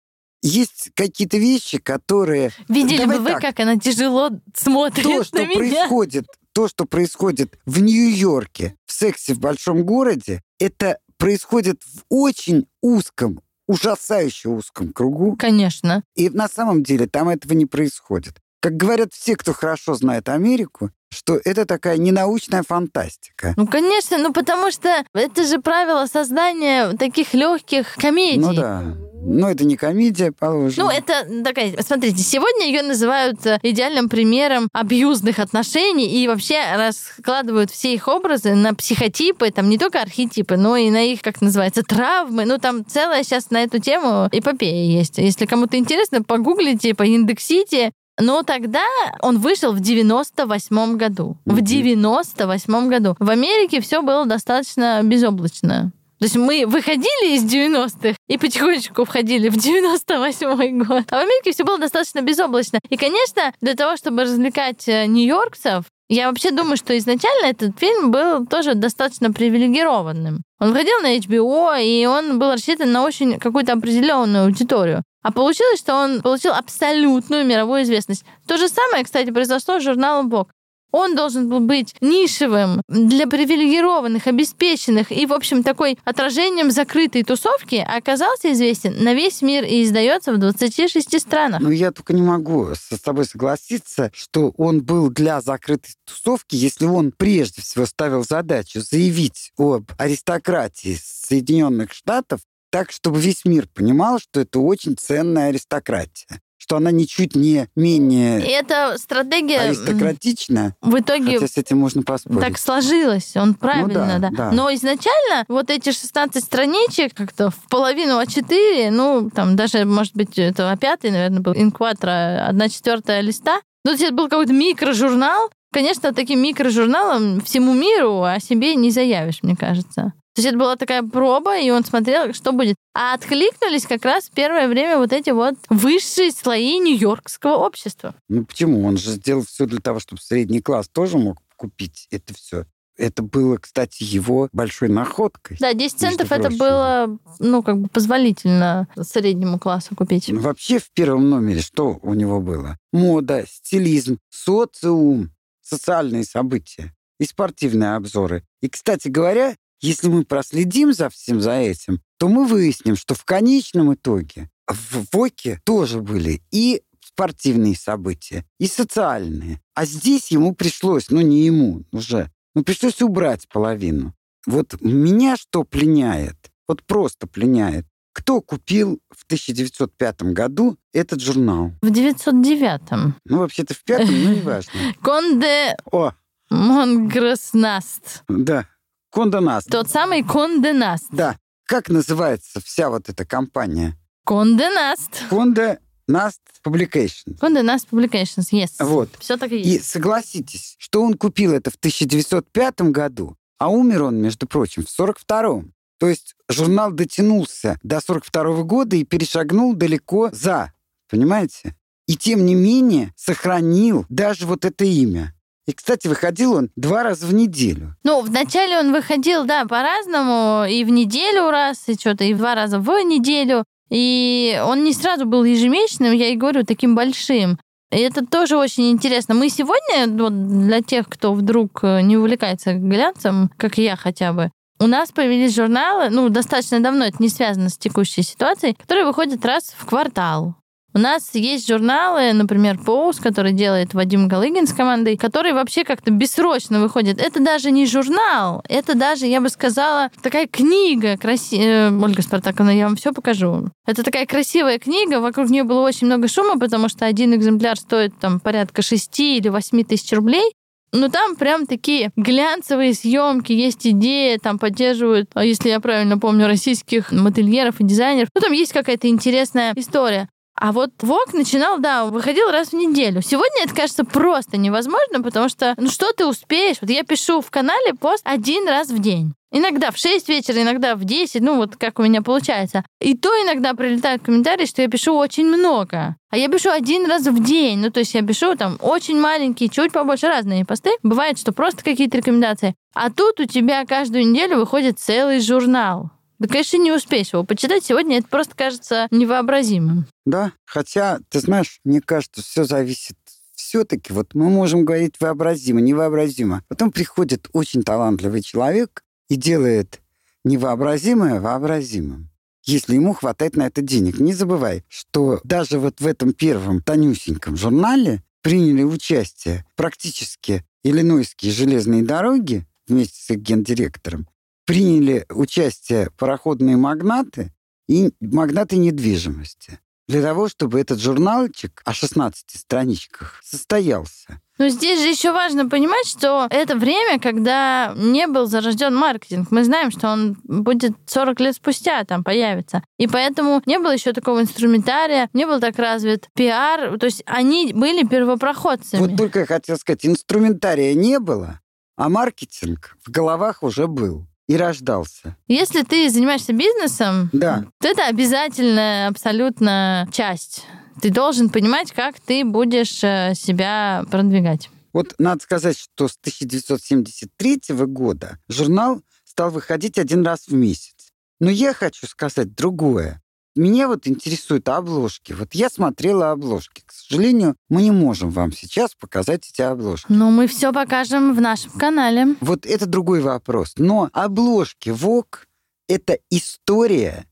есть 0.42 0.90
какие-то 0.94 1.38
вещи, 1.38 1.78
которые... 1.78 2.50
Видели 2.68 2.98
Давай 2.98 3.18
бы 3.18 3.24
вы, 3.24 3.30
так, 3.30 3.40
как 3.40 3.60
она 3.60 3.76
тяжело 3.78 4.30
смотрит 4.54 5.04
то, 5.04 5.24
что 5.24 5.36
на 5.38 5.46
меня. 5.46 5.56
происходит, 5.56 6.26
то, 6.52 6.68
что 6.68 6.84
происходит 6.84 7.58
в 7.64 7.80
Нью-Йорке, 7.80 8.76
в 8.84 8.92
сексе 8.92 9.34
в 9.34 9.38
большом 9.38 9.84
городе, 9.84 10.42
это 10.58 10.98
происходит 11.16 11.82
в 11.84 12.02
очень 12.08 12.66
узком, 12.80 13.40
ужасающе 13.68 14.48
узком 14.48 14.92
кругу. 14.92 15.36
Конечно. 15.36 16.02
И 16.16 16.28
на 16.28 16.48
самом 16.48 16.82
деле 16.82 17.06
там 17.06 17.28
этого 17.28 17.52
не 17.54 17.66
происходит. 17.66 18.34
Как 18.60 18.76
говорят 18.76 19.12
все, 19.12 19.36
кто 19.36 19.52
хорошо 19.52 19.94
знает 19.94 20.28
Америку, 20.28 20.90
что 21.10 21.38
это 21.44 21.66
такая 21.66 21.98
ненаучная 21.98 22.62
фантастика. 22.62 23.54
Ну, 23.56 23.66
конечно, 23.66 24.18
ну 24.18 24.32
потому 24.32 24.70
что 24.70 25.04
это 25.14 25.46
же 25.46 25.60
правило 25.60 26.06
создания 26.06 26.92
таких 26.92 27.34
легких 27.34 27.94
комедий. 27.96 28.40
Ну 28.40 28.54
да. 28.54 28.96
Ну, 29.24 29.48
это 29.48 29.64
не 29.64 29.76
комедия, 29.76 30.32
положим. 30.32 30.84
Ну, 30.84 30.90
это 30.90 31.26
такая... 31.44 31.74
Смотрите, 31.80 32.22
сегодня 32.22 32.66
ее 32.66 32.82
называют 32.82 33.44
э, 33.46 33.58
идеальным 33.62 34.08
примером 34.08 34.68
абьюзных 34.72 35.38
отношений 35.38 36.06
и 36.06 36.26
вообще 36.26 36.58
раскладывают 36.76 37.70
все 37.70 37.94
их 37.94 38.08
образы 38.08 38.54
на 38.54 38.74
психотипы, 38.74 39.50
там 39.50 39.68
не 39.68 39.78
только 39.78 40.00
архетипы, 40.00 40.56
но 40.56 40.76
и 40.76 40.90
на 40.90 41.02
их, 41.02 41.22
как 41.22 41.40
называется, 41.40 41.82
травмы. 41.82 42.44
Ну, 42.44 42.58
там 42.58 42.84
целая 42.84 43.22
сейчас 43.22 43.50
на 43.50 43.62
эту 43.62 43.78
тему 43.78 44.28
эпопея 44.32 44.98
есть. 44.98 45.18
Если 45.18 45.46
кому-то 45.46 45.76
интересно, 45.76 46.22
погуглите, 46.22 46.94
поиндексите. 46.94 47.92
Но 48.20 48.42
тогда 48.42 48.84
он 49.20 49.38
вышел 49.38 49.72
в 49.72 49.80
98 49.80 50.96
году. 50.96 51.36
В 51.46 51.60
98 51.60 52.88
году. 52.88 53.16
В 53.18 53.30
Америке 53.30 53.80
все 53.80 54.02
было 54.02 54.26
достаточно 54.26 55.00
безоблачно. 55.02 55.92
То 56.22 56.26
есть 56.26 56.36
мы 56.36 56.66
выходили 56.68 57.34
из 57.34 57.42
90-х 57.42 58.14
и 58.28 58.38
потихонечку 58.38 59.04
входили 59.04 59.48
в 59.48 59.56
98-й 59.56 60.70
год. 60.70 61.02
А 61.10 61.16
в 61.16 61.22
Америке 61.22 61.50
все 61.50 61.64
было 61.64 61.78
достаточно 61.78 62.20
безоблачно. 62.20 62.78
И, 62.90 62.96
конечно, 62.96 63.52
для 63.60 63.74
того, 63.74 63.96
чтобы 63.96 64.22
развлекать 64.22 64.86
э, 64.86 65.06
нью-йоркцев, 65.06 65.84
я 66.08 66.28
вообще 66.28 66.52
думаю, 66.52 66.76
что 66.76 66.96
изначально 66.96 67.46
этот 67.46 67.76
фильм 67.76 68.12
был 68.12 68.46
тоже 68.46 68.76
достаточно 68.76 69.32
привилегированным. 69.32 70.42
Он 70.60 70.68
выходил 70.68 71.00
на 71.00 71.16
HBO, 71.16 71.82
и 71.82 72.06
он 72.06 72.38
был 72.38 72.52
рассчитан 72.52 72.92
на 72.92 73.02
очень 73.02 73.40
какую-то 73.40 73.72
определенную 73.72 74.44
аудиторию. 74.44 75.02
А 75.24 75.32
получилось, 75.32 75.80
что 75.80 75.96
он 75.96 76.22
получил 76.22 76.52
абсолютную 76.52 77.44
мировую 77.44 77.82
известность. 77.82 78.24
То 78.46 78.58
же 78.58 78.68
самое, 78.68 79.02
кстати, 79.02 79.32
произошло 79.32 79.80
с 79.80 79.82
журналом 79.82 80.28
Vogue. 80.28 80.50
Он 80.92 81.16
должен 81.16 81.48
был 81.48 81.60
быть 81.60 81.94
нишевым 82.00 82.82
для 82.86 83.26
привилегированных, 83.26 84.26
обеспеченных 84.26 85.10
и, 85.10 85.26
в 85.26 85.32
общем, 85.32 85.62
такой 85.62 85.98
отражением 86.04 86.70
закрытой 86.70 87.24
тусовки, 87.24 87.84
а 87.86 87.96
оказался 87.96 88.52
известен 88.52 89.02
на 89.02 89.14
весь 89.14 89.40
мир 89.40 89.64
и 89.64 89.82
издается 89.82 90.32
в 90.32 90.38
26 90.38 91.18
странах. 91.18 91.60
Ну, 91.60 91.70
я 91.70 91.92
только 91.92 92.12
не 92.12 92.22
могу 92.22 92.68
с 92.74 93.00
тобой 93.00 93.24
согласиться, 93.24 94.10
что 94.14 94.52
он 94.58 94.82
был 94.82 95.08
для 95.08 95.40
закрытой 95.40 95.94
тусовки, 96.04 96.56
если 96.56 96.84
он 96.84 97.12
прежде 97.12 97.62
всего 97.62 97.86
ставил 97.86 98.22
задачу 98.22 98.80
заявить 98.80 99.52
об 99.56 99.90
аристократии 99.96 100.98
Соединенных 101.02 101.92
Штатов 101.92 102.40
так, 102.70 102.90
чтобы 102.90 103.20
весь 103.20 103.44
мир 103.44 103.66
понимал, 103.72 104.18
что 104.18 104.40
это 104.40 104.58
очень 104.58 104.96
ценная 104.96 105.48
аристократия 105.48 106.40
что 106.72 106.78
она 106.78 106.90
ничуть 106.90 107.36
не 107.36 107.68
менее 107.76 108.40
И 108.40 108.48
эта 108.48 108.96
стратегия 108.96 109.60
аристократична. 109.60 110.74
В 110.80 110.98
итоге 110.98 111.34
хотя 111.34 111.46
с 111.46 111.58
этим 111.58 111.78
можно 111.78 112.02
поспорить. 112.02 112.40
так 112.40 112.56
сложилось, 112.56 113.36
он 113.36 113.52
правильно, 113.52 114.14
ну, 114.14 114.20
да, 114.20 114.30
да. 114.30 114.30
да. 114.30 114.52
Но 114.52 114.72
изначально 114.72 115.44
вот 115.48 115.68
эти 115.68 115.92
16 115.92 116.42
страничек 116.42 117.12
как-то 117.14 117.50
в 117.50 117.68
половину 117.68 118.18
А4, 118.22 118.90
ну, 118.90 119.28
там 119.28 119.54
даже, 119.54 119.84
может 119.84 120.14
быть, 120.14 120.38
это 120.38 120.72
А5, 120.72 121.10
наверное, 121.10 121.40
был 121.40 121.52
инкватра, 121.54 122.46
1 122.48 122.70
четвертая 122.70 123.20
листа. 123.20 123.60
Ну, 123.84 123.92
это 123.92 124.10
был 124.10 124.30
какой-то 124.30 124.54
микрожурнал. 124.54 125.50
Конечно, 125.74 126.14
таким 126.14 126.40
микрожурналом 126.40 127.42
всему 127.42 127.74
миру 127.74 128.22
о 128.22 128.40
себе 128.40 128.76
не 128.76 128.90
заявишь, 128.90 129.42
мне 129.42 129.56
кажется. 129.56 130.14
То 130.34 130.40
есть 130.40 130.48
это 130.48 130.58
была 130.58 130.76
такая 130.76 131.02
проба, 131.02 131.58
и 131.58 131.70
он 131.70 131.84
смотрел, 131.84 132.32
что 132.32 132.52
будет. 132.52 132.76
А 132.94 133.14
откликнулись 133.14 133.86
как 133.86 134.04
раз 134.04 134.24
в 134.24 134.30
первое 134.32 134.66
время 134.66 134.98
вот 134.98 135.12
эти 135.12 135.30
вот 135.30 135.54
высшие 135.68 136.32
слои 136.32 136.78
нью-йоркского 136.78 137.56
общества. 137.56 138.14
Ну 138.28 138.44
почему? 138.46 138.86
Он 138.86 138.96
же 138.96 139.10
сделал 139.10 139.44
все 139.44 139.66
для 139.66 139.80
того, 139.80 140.00
чтобы 140.00 140.22
средний 140.22 140.60
класс 140.60 140.88
тоже 140.88 141.18
мог 141.18 141.36
купить 141.56 142.08
это 142.10 142.34
все. 142.34 142.64
Это 142.96 143.22
было, 143.22 143.56
кстати, 143.56 144.02
его 144.02 144.48
большой 144.52 144.88
находкой. 144.88 145.56
Да, 145.60 145.72
10 145.72 145.98
центов 145.98 146.30
это 146.30 146.50
было, 146.50 147.18
ну, 147.38 147.62
как 147.62 147.78
бы 147.78 147.88
позволительно 147.88 148.86
среднему 149.00 149.58
классу 149.58 149.94
купить. 149.96 150.28
Ну, 150.28 150.40
вообще 150.40 150.78
в 150.78 150.90
первом 150.92 151.30
номере 151.30 151.62
что 151.62 151.98
у 152.02 152.14
него 152.14 152.40
было? 152.40 152.78
Мода, 152.92 153.44
стилизм, 153.48 154.18
социум, 154.28 155.30
социальные 155.62 156.24
события 156.24 156.94
и 157.18 157.24
спортивные 157.24 157.94
обзоры. 157.94 158.44
И, 158.60 158.68
кстати 158.68 159.08
говоря, 159.08 159.56
если 159.82 160.08
мы 160.08 160.24
проследим 160.24 160.92
за 160.92 161.10
всем 161.10 161.40
за 161.40 161.52
этим, 161.52 162.00
то 162.18 162.28
мы 162.28 162.46
выясним, 162.46 162.96
что 162.96 163.14
в 163.14 163.24
конечном 163.24 163.94
итоге 163.94 164.48
в 164.68 165.04
ВОКе 165.12 165.60
тоже 165.64 166.00
были 166.00 166.40
и 166.50 166.82
спортивные 167.04 167.76
события, 167.76 168.46
и 168.58 168.66
социальные. 168.66 169.60
А 169.74 169.84
здесь 169.84 170.30
ему 170.30 170.54
пришлось, 170.54 171.10
ну 171.10 171.20
не 171.20 171.44
ему 171.44 171.84
уже, 171.92 172.30
ну 172.54 172.62
пришлось 172.62 173.02
убрать 173.02 173.48
половину. 173.48 174.14
Вот 174.46 174.80
меня 174.80 175.36
что 175.36 175.64
пленяет, 175.64 176.36
вот 176.66 176.82
просто 176.84 177.26
пленяет, 177.26 177.86
кто 178.12 178.40
купил 178.40 179.00
в 179.10 179.24
1905 179.24 180.22
году 180.34 180.76
этот 180.92 181.20
журнал? 181.20 181.72
В 181.80 181.90
909. 181.90 183.14
Ну, 183.24 183.38
вообще-то 183.38 183.74
в 183.74 183.82
пятом, 183.84 184.22
но 184.22 184.32
неважно. 184.34 184.72
Конде 185.02 186.12
Монтроз 186.50 187.52
Наст. 187.52 188.24
да, 188.28 188.66
Конде 189.12 189.40
Наст. 189.40 189.68
Тот 189.70 189.90
самый 189.90 190.22
Condé 190.22 190.63
Nast. 190.63 191.04
Да. 191.12 191.36
Как 191.66 191.88
называется 191.88 192.60
вся 192.64 192.88
вот 192.90 193.08
эта 193.08 193.24
компания? 193.24 193.94
Condé 194.24 194.74
Nast. 194.74 195.24
Condé 195.28 195.78
Nast 196.10 196.38
Publication. 196.66 197.36
Condé 197.38 197.66
Nast 197.66 197.88
Publications, 197.90 198.50
yes. 198.52 198.70
Вот. 198.80 199.10
Все 199.20 199.36
так 199.36 199.52
и 199.52 199.68
есть. 199.68 199.84
согласитесь, 199.88 200.76
что 200.78 201.02
он 201.02 201.14
купил 201.14 201.52
это 201.52 201.70
в 201.70 201.76
1905 201.76 202.80
году, 202.90 203.36
а 203.58 203.68
умер 203.68 204.04
он, 204.04 204.16
между 204.16 204.46
прочим, 204.46 204.84
в 204.84 205.00
42-м. 205.00 205.72
То 205.98 206.08
есть 206.08 206.34
журнал 206.48 206.90
дотянулся 206.90 207.78
до 207.82 208.00
42 208.00 208.62
года 208.64 208.96
и 208.96 209.04
перешагнул 209.04 209.74
далеко 209.74 210.30
за, 210.32 210.72
понимаете? 211.08 211.76
И 212.08 212.16
тем 212.16 212.44
не 212.44 212.54
менее 212.54 213.12
сохранил 213.16 214.04
даже 214.08 214.46
вот 214.46 214.64
это 214.64 214.84
имя. 214.84 215.34
И, 215.66 215.72
кстати, 215.72 216.08
выходил 216.08 216.54
он 216.54 216.70
два 216.74 217.02
раза 217.02 217.26
в 217.26 217.34
неделю. 217.34 217.94
Ну, 218.02 218.20
вначале 218.20 218.78
он 218.78 218.92
выходил, 218.92 219.44
да, 219.44 219.64
по-разному, 219.64 220.66
и 220.68 220.82
в 220.84 220.90
неделю 220.90 221.50
раз, 221.50 221.84
и 221.88 221.94
что-то, 221.94 222.24
и 222.24 222.34
два 222.34 222.54
раза 222.54 222.80
в 222.80 222.88
неделю. 223.04 223.64
И 223.88 224.60
он 224.64 224.82
не 224.84 224.92
сразу 224.92 225.24
был 225.26 225.44
ежемесячным, 225.44 226.12
я 226.12 226.28
и 226.28 226.36
говорю, 226.36 226.64
таким 226.64 226.94
большим. 226.94 227.58
И 227.92 227.98
это 227.98 228.26
тоже 228.26 228.56
очень 228.56 228.90
интересно. 228.90 229.34
Мы 229.34 229.50
сегодня, 229.50 230.06
вот 230.08 230.66
для 230.66 230.80
тех, 230.80 231.08
кто 231.08 231.34
вдруг 231.34 231.80
э, 231.84 232.00
не 232.00 232.16
увлекается 232.16 232.72
глянцем, 232.72 233.50
как 233.58 233.76
я 233.76 233.96
хотя 233.96 234.32
бы, 234.32 234.50
у 234.80 234.86
нас 234.86 235.12
появились 235.12 235.54
журналы, 235.54 236.08
ну, 236.10 236.28
достаточно 236.30 236.80
давно, 236.80 237.04
это 237.04 237.22
не 237.22 237.28
связано 237.28 237.68
с 237.68 237.76
текущей 237.76 238.22
ситуацией, 238.22 238.74
которые 238.74 239.04
выходят 239.04 239.44
раз 239.44 239.74
в 239.76 239.84
квартал. 239.84 240.56
У 240.94 240.98
нас 240.98 241.30
есть 241.34 241.68
журналы, 241.68 242.34
например, 242.34 242.78
Поус, 242.78 243.18
который 243.18 243.52
делает 243.52 243.94
Вадим 243.94 244.28
Галыгин 244.28 244.66
с 244.66 244.74
командой, 244.74 245.16
который 245.16 245.54
вообще 245.54 245.84
как-то 245.84 246.10
бессрочно 246.10 246.80
выходит. 246.80 247.18
Это 247.18 247.42
даже 247.42 247.70
не 247.70 247.86
журнал, 247.86 248.62
это 248.68 248.94
даже, 248.94 249.26
я 249.26 249.40
бы 249.40 249.48
сказала, 249.48 250.10
такая 250.22 250.46
книга 250.46 251.16
красивая. 251.16 251.90
Ольга 251.90 252.20
Спартаковна, 252.20 252.70
я 252.76 252.84
вам 252.84 252.96
все 252.96 253.12
покажу. 253.12 253.70
Это 253.86 254.02
такая 254.02 254.26
красивая 254.26 254.78
книга, 254.78 255.20
вокруг 255.20 255.48
нее 255.48 255.64
было 255.64 255.80
очень 255.80 256.06
много 256.06 256.28
шума, 256.28 256.58
потому 256.58 256.88
что 256.88 257.06
один 257.06 257.34
экземпляр 257.34 257.78
стоит 257.78 258.12
там 258.20 258.38
порядка 258.38 258.82
6 258.82 259.20
или 259.20 259.48
8 259.48 259.84
тысяч 259.84 260.12
рублей. 260.12 260.52
Ну, 260.94 261.08
там 261.08 261.36
прям 261.36 261.66
такие 261.66 262.10
глянцевые 262.16 262.92
съемки, 262.92 263.50
есть 263.52 263.86
идеи, 263.86 264.36
там 264.36 264.58
поддерживают, 264.58 265.30
а 265.32 265.42
если 265.42 265.70
я 265.70 265.80
правильно 265.80 266.18
помню, 266.18 266.46
российских 266.46 267.12
модельеров 267.12 267.80
и 267.80 267.84
дизайнеров. 267.84 268.28
Ну, 268.34 268.42
там 268.42 268.52
есть 268.52 268.74
какая-то 268.74 269.08
интересная 269.08 269.72
история. 269.74 270.28
А 270.64 270.70
вот 270.70 270.90
ВОК 271.00 271.32
начинал, 271.32 271.80
да, 271.80 272.04
выходил 272.04 272.48
раз 272.52 272.68
в 272.68 272.74
неделю. 272.74 273.20
Сегодня 273.20 273.64
это 273.64 273.74
кажется 273.74 274.04
просто 274.04 274.58
невозможно, 274.58 275.20
потому 275.20 275.48
что, 275.48 275.74
ну 275.76 275.90
что 275.90 276.12
ты 276.12 276.24
успеешь? 276.24 276.76
Вот 276.80 276.88
я 276.88 277.02
пишу 277.02 277.40
в 277.40 277.50
канале 277.50 277.94
пост 277.94 278.22
один 278.22 278.68
раз 278.68 278.90
в 278.90 279.00
день. 279.00 279.34
Иногда 279.50 279.90
в 279.90 279.96
6 279.96 280.28
вечера, 280.28 280.62
иногда 280.62 280.94
в 280.94 281.02
10, 281.02 281.42
ну 281.42 281.56
вот 281.56 281.74
как 281.74 281.98
у 281.98 282.04
меня 282.04 282.22
получается. 282.22 282.84
И 283.00 283.16
то 283.16 283.28
иногда 283.42 283.74
прилетают 283.74 284.22
комментарии, 284.22 284.66
что 284.66 284.82
я 284.82 284.88
пишу 284.88 285.16
очень 285.16 285.46
много. 285.46 286.14
А 286.30 286.36
я 286.36 286.48
пишу 286.48 286.70
один 286.70 287.06
раз 287.06 287.26
в 287.26 287.42
день. 287.42 287.80
Ну, 287.80 287.90
то 287.90 287.98
есть 287.98 288.14
я 288.14 288.22
пишу 288.22 288.54
там 288.54 288.78
очень 288.80 289.18
маленькие, 289.18 289.68
чуть 289.68 289.90
побольше 289.90 290.28
разные 290.28 290.64
посты. 290.64 290.92
Бывает, 291.02 291.40
что 291.40 291.50
просто 291.50 291.82
какие-то 291.82 292.18
рекомендации. 292.18 292.76
А 292.94 293.10
тут 293.10 293.40
у 293.40 293.46
тебя 293.46 293.84
каждую 293.84 294.30
неделю 294.30 294.58
выходит 294.58 295.00
целый 295.00 295.40
журнал. 295.40 296.12
Да, 296.42 296.48
конечно, 296.48 296.76
не 296.78 296.90
успеешь 296.90 297.32
его 297.32 297.44
почитать. 297.44 297.84
Сегодня 297.84 298.18
это 298.18 298.26
просто 298.26 298.56
кажется 298.56 299.06
невообразимым. 299.12 300.06
Да, 300.26 300.52
хотя, 300.64 301.20
ты 301.28 301.38
знаешь, 301.38 301.78
мне 301.84 302.00
кажется, 302.00 302.42
все 302.42 302.64
зависит 302.64 303.16
все-таки, 303.54 304.12
вот 304.12 304.34
мы 304.34 304.50
можем 304.50 304.84
говорить 304.84 305.14
вообразимо, 305.20 305.80
невообразимо. 305.80 306.64
Потом 306.66 306.90
приходит 306.90 307.48
очень 307.52 307.84
талантливый 307.84 308.42
человек 308.42 309.04
и 309.28 309.36
делает 309.36 310.00
невообразимое 310.42 311.40
вообразимым 311.40 312.28
если 312.64 312.94
ему 312.94 313.12
хватает 313.12 313.56
на 313.56 313.66
это 313.66 313.82
денег. 313.82 314.20
Не 314.20 314.34
забывай, 314.34 314.84
что 314.88 315.40
даже 315.42 315.80
вот 315.80 316.00
в 316.00 316.06
этом 316.06 316.32
первом 316.32 316.80
тонюсеньком 316.80 317.56
журнале 317.56 318.22
приняли 318.40 318.84
участие 318.84 319.64
практически 319.74 320.64
иллинойские 320.84 321.50
железные 321.50 322.04
дороги 322.04 322.64
вместе 322.86 323.20
с 323.20 323.30
их 323.30 323.38
гендиректором, 323.38 324.28
приняли 324.64 325.26
участие 325.30 326.10
пароходные 326.16 326.76
магнаты 326.76 327.52
и 327.88 328.10
магнаты 328.20 328.76
недвижимости 328.76 329.80
для 330.08 330.22
того, 330.22 330.48
чтобы 330.48 330.80
этот 330.80 331.00
журнальчик 331.00 331.80
о 331.84 331.92
16 331.92 332.50
страничках 332.50 333.40
состоялся. 333.42 334.40
Но 334.58 334.68
здесь 334.68 335.00
же 335.00 335.08
еще 335.08 335.32
важно 335.32 335.68
понимать, 335.68 336.06
что 336.06 336.46
это 336.50 336.76
время, 336.76 337.18
когда 337.18 337.94
не 337.96 338.26
был 338.26 338.46
зарожден 338.46 338.94
маркетинг. 338.94 339.50
Мы 339.50 339.64
знаем, 339.64 339.90
что 339.90 340.08
он 340.08 340.36
будет 340.44 340.92
40 341.06 341.40
лет 341.40 341.56
спустя 341.56 342.04
там 342.04 342.22
появится. 342.22 342.82
И 342.98 343.06
поэтому 343.06 343.62
не 343.66 343.78
было 343.78 343.92
еще 343.92 344.12
такого 344.12 344.42
инструментария, 344.42 345.30
не 345.32 345.46
был 345.46 345.60
так 345.60 345.78
развит 345.78 346.28
пиар. 346.34 346.98
То 346.98 347.06
есть 347.06 347.22
они 347.26 347.72
были 347.72 348.06
первопроходцами. 348.06 349.00
Вот 349.00 349.16
только 349.16 349.40
я 349.40 349.46
хотел 349.46 349.78
сказать, 349.78 350.04
инструментария 350.04 350.94
не 350.94 351.18
было, 351.18 351.60
а 351.96 352.08
маркетинг 352.08 352.96
в 353.04 353.10
головах 353.10 353.62
уже 353.62 353.86
был. 353.86 354.26
И 354.52 354.56
рождался. 354.56 355.34
Если 355.48 355.82
ты 355.82 356.10
занимаешься 356.10 356.52
бизнесом, 356.52 357.30
Да. 357.32 357.64
то 357.80 357.88
это 357.88 358.06
обязательная 358.06 359.08
абсолютно 359.08 360.06
часть. 360.12 360.66
Ты 361.00 361.08
должен 361.10 361.48
понимать, 361.48 361.90
как 361.92 362.20
ты 362.20 362.44
будешь 362.44 363.02
э, 363.02 363.32
себя 363.34 364.04
продвигать. 364.10 364.68
Вот 364.92 365.14
надо 365.18 365.42
сказать, 365.42 365.78
что 365.78 366.06
с 366.06 366.18
1973 366.18 367.60
года 367.86 368.38
журнал 368.46 369.00
стал 369.24 369.50
выходить 369.50 369.96
один 369.98 370.22
раз 370.22 370.46
в 370.48 370.52
месяц. 370.52 371.12
Но 371.40 371.48
я 371.48 371.72
хочу 371.72 372.06
сказать 372.06 372.54
другое. 372.54 373.22
Меня 373.56 373.88
вот 373.88 374.06
интересуют 374.06 374.68
обложки. 374.68 375.32
Вот 375.32 375.54
я 375.54 375.70
смотрела 375.70 376.30
обложки. 376.30 376.82
К 377.02 377.14
сожалению, 377.14 377.56
мы 377.68 377.82
не 377.82 377.90
можем 377.90 378.30
вам 378.30 378.52
сейчас 378.52 378.94
показать 378.94 379.48
эти 379.48 379.60
обложки. 379.62 380.06
Но 380.08 380.30
мы 380.30 380.46
все 380.46 380.72
покажем 380.72 381.34
в 381.34 381.40
нашем 381.40 381.72
канале. 381.72 382.36
Вот 382.40 382.64
это 382.64 382.86
другой 382.86 383.20
вопрос. 383.20 383.74
Но 383.76 384.08
обложки 384.12 384.90
ВОК— 384.90 385.46
это 385.88 386.18
история 386.30 387.26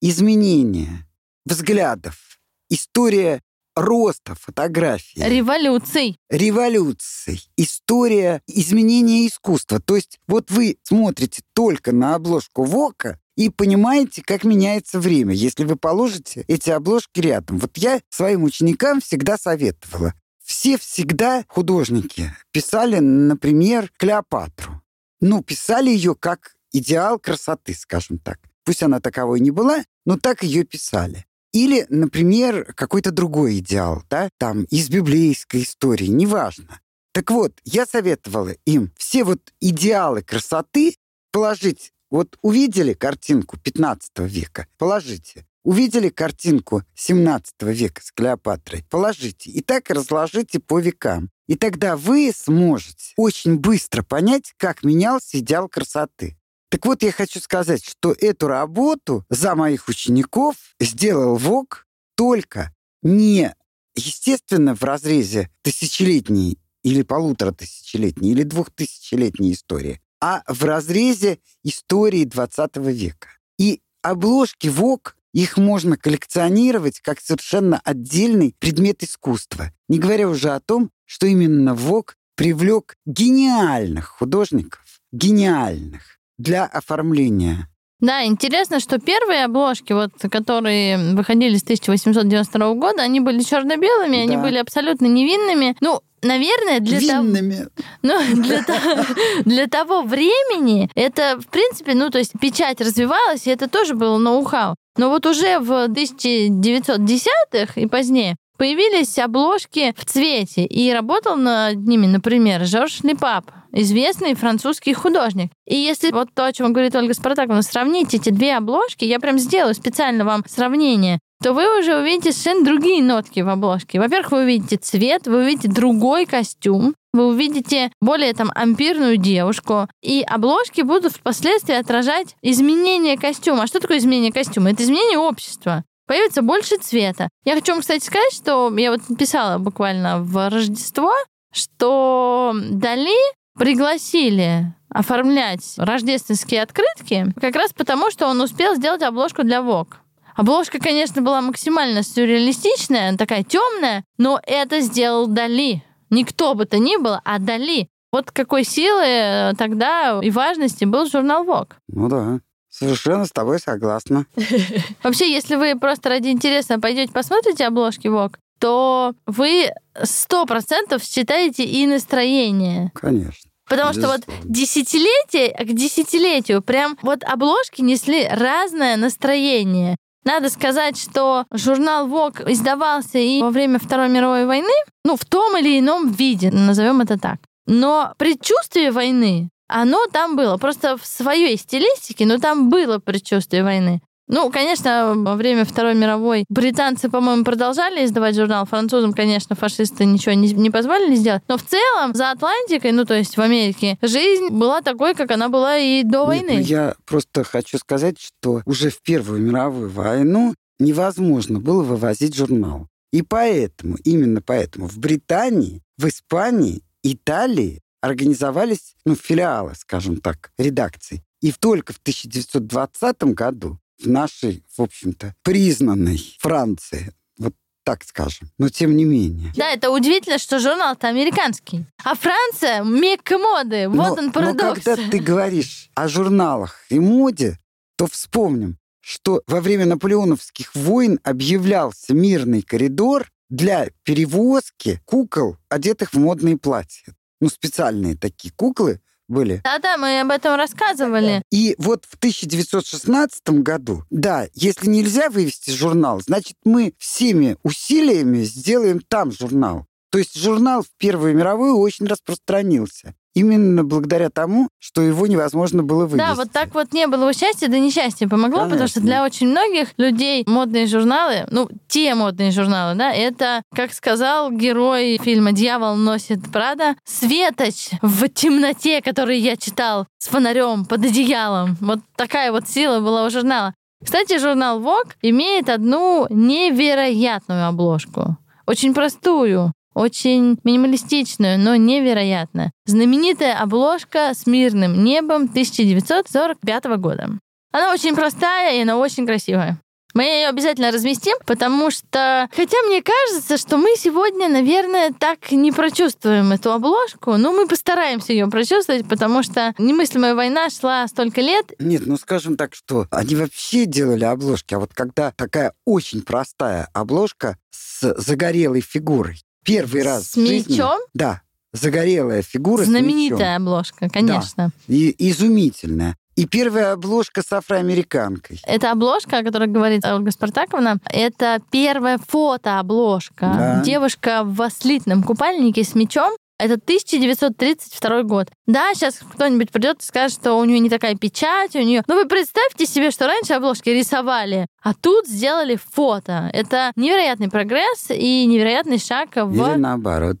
изменения 0.00 1.06
взглядов, 1.44 2.40
история 2.70 3.42
роста 3.76 4.34
фотографии, 4.34 5.20
Революций. 5.22 6.18
революций, 6.28 7.48
история 7.56 8.42
изменения 8.46 9.26
искусства. 9.26 9.80
То 9.80 9.96
есть 9.96 10.18
вот 10.26 10.50
вы 10.50 10.78
смотрите 10.82 11.42
только 11.54 11.92
на 11.92 12.14
обложку 12.14 12.64
ВОКа 12.64 13.20
и 13.36 13.48
понимаете, 13.48 14.22
как 14.24 14.44
меняется 14.44 15.00
время, 15.00 15.34
если 15.34 15.64
вы 15.64 15.76
положите 15.76 16.44
эти 16.48 16.70
обложки 16.70 17.20
рядом. 17.20 17.58
Вот 17.58 17.76
я 17.78 18.00
своим 18.08 18.44
ученикам 18.44 19.00
всегда 19.00 19.36
советовала. 19.36 20.14
Все 20.42 20.78
всегда 20.78 21.44
художники 21.48 22.34
писали, 22.50 22.98
например, 22.98 23.90
Клеопатру. 23.96 24.82
Ну, 25.20 25.42
писали 25.42 25.90
ее 25.90 26.14
как 26.14 26.56
идеал 26.72 27.18
красоты, 27.18 27.74
скажем 27.74 28.18
так. 28.18 28.38
Пусть 28.64 28.82
она 28.82 29.00
таковой 29.00 29.40
не 29.40 29.50
была, 29.50 29.84
но 30.04 30.16
так 30.18 30.42
ее 30.42 30.64
писали. 30.64 31.24
Или, 31.52 31.86
например, 31.88 32.72
какой-то 32.74 33.10
другой 33.10 33.58
идеал, 33.58 34.02
да, 34.08 34.28
там, 34.38 34.64
из 34.64 34.88
библейской 34.88 35.62
истории, 35.62 36.06
неважно. 36.06 36.80
Так 37.12 37.30
вот, 37.30 37.58
я 37.64 37.86
советовала 37.86 38.54
им 38.64 38.92
все 38.96 39.24
вот 39.24 39.52
идеалы 39.60 40.22
красоты 40.22 40.94
положить. 41.32 41.92
Вот 42.10 42.36
увидели 42.42 42.92
картинку 42.92 43.56
15 43.58 44.18
века, 44.20 44.66
положите. 44.78 45.46
Увидели 45.62 46.08
картинку 46.08 46.82
17 46.94 47.54
века 47.62 48.02
с 48.02 48.10
Клеопатрой, 48.12 48.84
положите. 48.90 49.50
И 49.50 49.60
так 49.60 49.90
разложите 49.90 50.58
по 50.58 50.80
векам. 50.80 51.30
И 51.46 51.54
тогда 51.54 51.96
вы 51.96 52.32
сможете 52.34 53.12
очень 53.16 53.58
быстро 53.58 54.02
понять, 54.02 54.54
как 54.56 54.82
менялся 54.82 55.38
идеал 55.38 55.68
красоты. 55.68 56.36
Так 56.70 56.86
вот, 56.86 57.02
я 57.02 57.12
хочу 57.12 57.40
сказать, 57.40 57.84
что 57.84 58.14
эту 58.18 58.46
работу 58.46 59.24
за 59.28 59.54
моих 59.54 59.88
учеников 59.88 60.56
сделал 60.78 61.36
ВОК 61.36 61.86
только 62.14 62.72
не, 63.02 63.54
естественно, 63.96 64.74
в 64.74 64.82
разрезе 64.84 65.50
тысячелетней 65.62 66.58
или 66.82 67.02
полутора 67.02 67.52
тысячелетней 67.52 68.30
или 68.30 68.44
двухтысячелетней 68.44 69.52
истории, 69.52 70.00
а 70.20 70.42
в 70.46 70.64
разрезе 70.64 71.38
истории 71.64 72.24
20 72.24 72.76
века. 72.76 73.28
И 73.58 73.80
обложки 74.02 74.68
ВОК, 74.68 75.16
их 75.32 75.56
можно 75.56 75.96
коллекционировать 75.96 77.00
как 77.00 77.20
совершенно 77.20 77.80
отдельный 77.84 78.54
предмет 78.58 79.02
искусства. 79.02 79.72
Не 79.88 79.98
говоря 79.98 80.28
уже 80.28 80.50
о 80.50 80.60
том, 80.60 80.90
что 81.04 81.26
именно 81.26 81.74
ВОК 81.74 82.16
привлек 82.34 82.96
гениальных 83.06 84.08
художников, 84.08 85.00
гениальных, 85.12 86.18
для 86.38 86.64
оформления. 86.64 87.69
Да, 88.00 88.24
интересно, 88.24 88.80
что 88.80 88.98
первые 88.98 89.44
обложки, 89.44 89.92
вот, 89.92 90.10
которые 90.30 90.96
выходили 91.14 91.56
с 91.56 91.62
1892 91.62 92.74
года, 92.74 93.02
они 93.02 93.20
были 93.20 93.42
черно-белыми, 93.42 94.18
они 94.18 94.36
Да. 94.36 94.42
были 94.42 94.58
абсолютно 94.58 95.06
невинными. 95.06 95.76
Ну, 95.80 96.00
наверное, 96.22 96.80
для 96.80 96.98
того... 97.00 97.22
Винными. 97.22 97.66
Ну, 98.02 98.18
для, 98.34 98.62
то- 98.62 99.06
для 99.44 99.66
того 99.66 100.02
времени 100.02 100.88
это, 100.94 101.38
в 101.38 101.46
принципе, 101.48 101.94
ну, 101.94 102.08
то 102.10 102.18
есть 102.18 102.32
печать 102.40 102.80
развивалась, 102.80 103.46
и 103.46 103.50
это 103.50 103.68
тоже 103.68 103.94
было 103.94 104.16
ноу-хау. 104.18 104.74
Но 104.96 105.10
вот 105.10 105.26
уже 105.26 105.58
в 105.60 105.70
1910-х 105.88 107.80
и 107.80 107.86
позднее 107.86 108.36
появились 108.60 109.18
обложки 109.18 109.94
в 109.96 110.04
цвете, 110.04 110.66
и 110.66 110.92
работал 110.92 111.34
над 111.34 111.78
ними, 111.78 112.06
например, 112.06 112.66
Жорж 112.66 113.00
Лепап, 113.02 113.50
известный 113.72 114.34
французский 114.34 114.92
художник. 114.92 115.50
И 115.66 115.76
если 115.76 116.10
вот 116.10 116.28
то, 116.34 116.44
о 116.44 116.52
чем 116.52 116.74
говорит 116.74 116.94
Ольга 116.94 117.14
Спартаковна, 117.14 117.62
сравнить 117.62 118.12
эти 118.12 118.28
две 118.28 118.58
обложки, 118.58 119.06
я 119.06 119.18
прям 119.18 119.38
сделаю 119.38 119.74
специально 119.74 120.26
вам 120.26 120.44
сравнение, 120.46 121.20
то 121.42 121.54
вы 121.54 121.78
уже 121.78 121.96
увидите 121.96 122.32
совершенно 122.32 122.66
другие 122.66 123.02
нотки 123.02 123.40
в 123.40 123.48
обложке. 123.48 123.98
Во-первых, 123.98 124.32
вы 124.32 124.42
увидите 124.42 124.76
цвет, 124.76 125.26
вы 125.26 125.38
увидите 125.38 125.68
другой 125.68 126.26
костюм, 126.26 126.94
вы 127.14 127.28
увидите 127.28 127.90
более 128.02 128.34
там 128.34 128.50
ампирную 128.54 129.16
девушку, 129.16 129.88
и 130.02 130.20
обложки 130.20 130.82
будут 130.82 131.12
впоследствии 131.12 131.74
отражать 131.74 132.36
изменение 132.42 133.16
костюма. 133.16 133.62
А 133.62 133.66
что 133.66 133.80
такое 133.80 133.96
изменение 133.96 134.32
костюма? 134.32 134.70
Это 134.70 134.82
изменение 134.82 135.16
общества. 135.16 135.82
Появится 136.10 136.42
больше 136.42 136.76
цвета. 136.76 137.28
Я 137.44 137.54
хочу 137.54 137.70
вам, 137.70 137.82
кстати, 137.82 138.04
сказать, 138.04 138.32
что 138.32 138.76
я 138.76 138.90
вот 138.90 139.02
писала 139.16 139.58
буквально 139.58 140.20
в 140.20 140.50
Рождество, 140.50 141.14
что 141.54 142.52
Дали 142.52 143.14
пригласили 143.56 144.74
оформлять 144.88 145.74
рождественские 145.76 146.62
открытки 146.62 147.32
как 147.40 147.54
раз 147.54 147.72
потому, 147.72 148.10
что 148.10 148.26
он 148.26 148.40
успел 148.40 148.74
сделать 148.74 149.02
обложку 149.02 149.44
для 149.44 149.58
Vogue. 149.58 149.92
Обложка, 150.34 150.80
конечно, 150.80 151.22
была 151.22 151.40
максимально 151.42 152.02
сюрреалистичная, 152.02 153.16
такая 153.16 153.44
темная, 153.44 154.02
но 154.18 154.40
это 154.44 154.80
сделал 154.80 155.28
Дали. 155.28 155.84
Никто 156.10 156.54
бы 156.54 156.64
то 156.64 156.78
ни 156.78 156.96
было, 156.96 157.20
а 157.24 157.38
Дали. 157.38 157.86
Вот 158.10 158.32
какой 158.32 158.64
силы 158.64 159.04
э, 159.04 159.52
тогда 159.56 160.18
и 160.20 160.32
важности 160.32 160.84
был 160.84 161.06
журнал 161.06 161.44
Vogue. 161.44 161.74
Ну 161.86 162.08
да, 162.08 162.40
совершенно 162.70 163.26
с 163.26 163.30
тобой 163.30 163.58
согласна. 163.58 164.26
Вообще, 165.02 165.30
если 165.30 165.56
вы 165.56 165.78
просто 165.78 166.08
ради 166.08 166.28
интереса 166.28 166.80
пойдете 166.80 167.12
посмотрите 167.12 167.66
обложки 167.66 168.06
Vogue, 168.06 168.36
то 168.58 169.14
вы 169.26 169.70
сто 170.02 170.46
процентов 170.46 171.02
считаете 171.02 171.64
и 171.64 171.86
настроение. 171.86 172.92
Конечно. 172.94 173.50
Потому 173.68 173.92
что 173.92 174.08
вот 174.08 174.22
десятилетие 174.44 175.54
к 175.54 175.72
десятилетию 175.72 176.60
прям 176.60 176.98
вот 177.02 177.22
обложки 177.22 177.82
несли 177.82 178.26
разное 178.26 178.96
настроение. 178.96 179.96
Надо 180.24 180.50
сказать, 180.50 180.98
что 180.98 181.46
журнал 181.52 182.08
Vogue 182.08 182.52
издавался 182.52 183.18
и 183.18 183.40
во 183.40 183.50
время 183.50 183.78
Второй 183.78 184.08
мировой 184.08 184.44
войны, 184.44 184.74
ну, 185.04 185.16
в 185.16 185.24
том 185.24 185.56
или 185.56 185.78
ином 185.78 186.10
виде, 186.10 186.50
назовем 186.50 187.00
это 187.00 187.18
так. 187.18 187.38
Но 187.66 188.12
предчувствие 188.18 188.90
войны, 188.90 189.48
оно 189.70 190.06
там 190.12 190.36
было. 190.36 190.56
Просто 190.56 190.96
в 190.96 191.06
своей 191.06 191.56
стилистике, 191.56 192.26
но 192.26 192.38
там 192.38 192.70
было 192.70 192.98
предчувствие 192.98 193.62
войны. 193.62 194.00
Ну, 194.32 194.48
конечно, 194.52 195.14
во 195.16 195.34
время 195.34 195.64
Второй 195.64 195.96
мировой 195.96 196.44
британцы, 196.48 197.10
по-моему, 197.10 197.42
продолжали 197.42 198.04
издавать 198.04 198.36
журнал. 198.36 198.64
Французам, 198.64 199.12
конечно, 199.12 199.56
фашисты 199.56 200.04
ничего 200.04 200.34
не, 200.34 200.52
не 200.52 200.70
позволили 200.70 201.16
сделать. 201.16 201.42
Но 201.48 201.58
в 201.58 201.64
целом 201.64 202.14
за 202.14 202.30
Атлантикой, 202.30 202.92
ну, 202.92 203.04
то 203.04 203.14
есть 203.14 203.36
в 203.36 203.40
Америке, 203.40 203.98
жизнь 204.02 204.50
была 204.50 204.82
такой, 204.82 205.14
как 205.14 205.32
она 205.32 205.48
была 205.48 205.78
и 205.78 206.04
до 206.04 206.18
Нет, 206.18 206.26
войны. 206.26 206.52
ну 206.52 206.60
я 206.60 206.94
просто 207.06 207.42
хочу 207.42 207.76
сказать, 207.78 208.20
что 208.20 208.62
уже 208.66 208.90
в 208.90 209.02
Первую 209.02 209.40
мировую 209.40 209.90
войну 209.90 210.54
невозможно 210.78 211.58
было 211.58 211.82
вывозить 211.82 212.36
журнал. 212.36 212.86
И 213.12 213.22
поэтому, 213.22 213.96
именно 214.04 214.40
поэтому 214.40 214.86
в 214.86 214.98
Британии, 214.98 215.82
в 215.98 216.06
Испании, 216.06 216.82
Италии 217.02 217.80
организовались 218.00 218.94
ну, 219.04 219.14
филиалы, 219.14 219.74
скажем 219.74 220.20
так, 220.20 220.52
редакций. 220.58 221.22
И 221.40 221.52
только 221.52 221.92
в 221.92 221.98
1920 221.98 223.22
году 223.34 223.78
в 223.98 224.08
нашей, 224.08 224.64
в 224.76 224.82
общем-то, 224.82 225.34
признанной 225.42 226.36
Франции, 226.38 227.12
вот 227.38 227.54
так 227.84 228.04
скажем, 228.04 228.48
но 228.58 228.68
тем 228.68 228.96
не 228.96 229.04
менее. 229.04 229.52
Да, 229.56 229.70
это 229.70 229.90
удивительно, 229.90 230.38
что 230.38 230.58
журнал-то 230.58 231.08
американский. 231.08 231.84
А 232.04 232.14
Франция— 232.14 232.82
мекка 232.84 233.38
моды. 233.38 233.88
Вот 233.88 233.96
но, 233.96 234.12
он 234.14 234.26
но 234.26 234.32
парадокс. 234.32 234.82
когда 234.82 235.10
ты 235.10 235.18
говоришь 235.18 235.90
о 235.94 236.08
журналах 236.08 236.84
и 236.90 236.98
моде, 236.98 237.58
то 237.96 238.06
вспомним, 238.06 238.78
что 239.00 239.42
во 239.46 239.60
время 239.60 239.86
наполеоновских 239.86 240.74
войн 240.74 241.18
объявлялся 241.24 242.14
мирный 242.14 242.62
коридор 242.62 243.30
для 243.48 243.88
перевозки 244.04 245.00
кукол, 245.04 245.56
одетых 245.68 246.12
в 246.12 246.18
модные 246.18 246.56
платья. 246.56 247.14
Ну, 247.40 247.48
специальные 247.48 248.16
такие 248.16 248.52
куклы 248.54 249.00
были. 249.30 249.60
Да-да, 249.64 249.96
мы 249.96 250.20
об 250.20 250.30
этом 250.30 250.56
рассказывали. 250.56 251.42
И 251.50 251.74
вот 251.78 252.04
в 252.04 252.14
1916 252.16 253.48
году, 253.62 254.04
да, 254.10 254.46
если 254.54 254.88
нельзя 254.88 255.30
вывести 255.30 255.70
журнал, 255.70 256.20
значит, 256.20 256.56
мы 256.64 256.94
всеми 256.98 257.56
усилиями 257.62 258.42
сделаем 258.42 259.00
там 259.00 259.32
журнал. 259.32 259.86
То 260.10 260.18
есть 260.18 260.36
журнал 260.36 260.82
в 260.82 260.88
Первую 260.98 261.36
мировую 261.36 261.76
очень 261.78 262.06
распространился. 262.06 263.14
Именно 263.34 263.84
благодаря 263.84 264.30
тому, 264.30 264.68
что 264.78 265.02
его 265.02 265.26
невозможно 265.26 265.82
было 265.82 266.06
вывести. 266.06 266.18
Да, 266.18 266.34
вот 266.34 266.50
так 266.50 266.74
вот 266.74 266.92
не 266.92 267.06
было 267.06 267.22
его 267.22 267.32
счастья, 267.32 267.68
да 267.68 267.78
несчастье 267.78 268.28
помогло, 268.28 268.58
Конечно. 268.58 268.70
потому 268.70 268.88
что 268.88 269.00
для 269.00 269.24
очень 269.24 269.48
многих 269.48 269.88
людей 269.96 270.44
модные 270.46 270.86
журналы, 270.86 271.46
ну, 271.50 271.68
те 271.88 272.14
модные 272.14 272.50
журналы, 272.50 272.96
да, 272.96 273.12
это, 273.12 273.62
как 273.74 273.92
сказал 273.92 274.50
герой 274.50 275.18
фильма 275.22 275.52
«Дьявол 275.52 275.96
носит 275.96 276.50
Прада», 276.52 276.96
светоч 277.04 277.90
в 278.02 278.28
темноте, 278.28 279.00
который 279.02 279.38
я 279.38 279.56
читал 279.56 280.06
с 280.18 280.28
фонарем 280.28 280.84
под 280.84 281.04
одеялом. 281.04 281.76
Вот 281.80 282.00
такая 282.16 282.52
вот 282.52 282.68
сила 282.68 283.00
была 283.00 283.24
у 283.24 283.30
журнала. 283.30 283.74
Кстати, 284.02 284.38
журнал 284.38 284.80
Vogue 284.80 285.12
имеет 285.22 285.68
одну 285.68 286.26
невероятную 286.30 287.66
обложку. 287.66 288.38
Очень 288.66 288.94
простую, 288.94 289.72
очень 290.00 290.58
минималистичную, 290.64 291.58
но 291.58 291.76
невероятно. 291.76 292.72
Знаменитая 292.86 293.58
обложка 293.58 294.32
с 294.34 294.46
мирным 294.46 295.04
небом 295.04 295.42
1945 295.42 296.84
года. 296.96 297.38
Она 297.72 297.92
очень 297.92 298.16
простая 298.16 298.78
и 298.78 298.82
она 298.82 298.96
очень 298.96 299.26
красивая. 299.26 299.78
Мы 300.12 300.24
ее 300.24 300.48
обязательно 300.48 300.90
разместим, 300.90 301.36
потому 301.46 301.90
что, 301.90 302.48
хотя 302.50 302.76
мне 302.88 303.00
кажется, 303.00 303.56
что 303.56 303.76
мы 303.76 303.94
сегодня, 303.96 304.48
наверное, 304.48 305.12
так 305.12 305.52
не 305.52 305.70
прочувствуем 305.70 306.50
эту 306.50 306.72
обложку, 306.72 307.36
но 307.36 307.52
мы 307.52 307.68
постараемся 307.68 308.32
ее 308.32 308.48
прочувствовать, 308.48 309.06
потому 309.08 309.44
что 309.44 309.72
немыслимая 309.78 310.34
война 310.34 310.68
шла 310.70 311.06
столько 311.06 311.40
лет. 311.40 311.72
Нет, 311.78 312.02
ну 312.06 312.16
скажем 312.16 312.56
так, 312.56 312.74
что 312.74 313.06
они 313.10 313.36
вообще 313.36 313.84
делали 313.84 314.24
обложки, 314.24 314.74
а 314.74 314.80
вот 314.80 314.92
когда 314.94 315.30
такая 315.30 315.74
очень 315.84 316.22
простая 316.22 316.88
обложка 316.92 317.56
с 317.70 318.12
загорелой 318.14 318.80
фигурой, 318.80 319.40
первый 319.64 320.02
раз 320.02 320.30
с 320.30 320.36
мечом? 320.36 320.66
Жизни, 320.66 320.84
да, 321.14 321.42
загорелая 321.72 322.42
фигура. 322.42 322.84
Знаменитая 322.84 323.56
обложка, 323.56 324.08
конечно. 324.08 324.70
Да, 324.88 324.94
и 324.94 325.14
изумительная. 325.30 326.16
И 326.36 326.46
первая 326.46 326.92
обложка 326.92 327.42
с 327.42 327.52
афроамериканкой. 327.52 328.60
Это 328.64 328.92
обложка, 328.92 329.38
о 329.38 329.42
которой 329.42 329.68
говорит 329.68 330.04
Ольга 330.06 330.30
Спартаковна, 330.30 330.98
это 331.04 331.60
первая 331.70 332.18
фотообложка. 332.18 333.34
Да. 333.40 333.82
Девушка 333.84 334.42
в 334.44 334.70
слитном 334.70 335.22
купальнике 335.22 335.84
с 335.84 335.94
мечом. 335.94 336.32
Это 336.60 336.74
1932 336.74 338.22
год. 338.24 338.48
Да, 338.66 338.92
сейчас 338.94 339.18
кто-нибудь 339.34 339.70
придет 339.70 340.02
и 340.02 340.04
скажет, 340.04 340.38
что 340.38 340.54
у 340.54 340.64
нее 340.64 340.78
не 340.78 340.90
такая 340.90 341.14
печать, 341.14 341.74
у 341.74 341.80
нее. 341.80 342.02
Но 342.06 342.14
вы 342.14 342.26
представьте 342.26 342.86
себе, 342.86 343.10
что 343.10 343.26
раньше 343.26 343.54
обложки 343.54 343.88
рисовали, 343.88 344.66
а 344.82 344.92
тут 344.94 345.26
сделали 345.26 345.78
фото. 345.92 346.50
Это 346.52 346.92
невероятный 346.96 347.48
прогресс 347.48 348.10
и 348.10 348.44
невероятный 348.46 348.98
шаг 348.98 349.30
в... 349.34 349.54
Или 349.54 349.76
наоборот. 349.76 350.38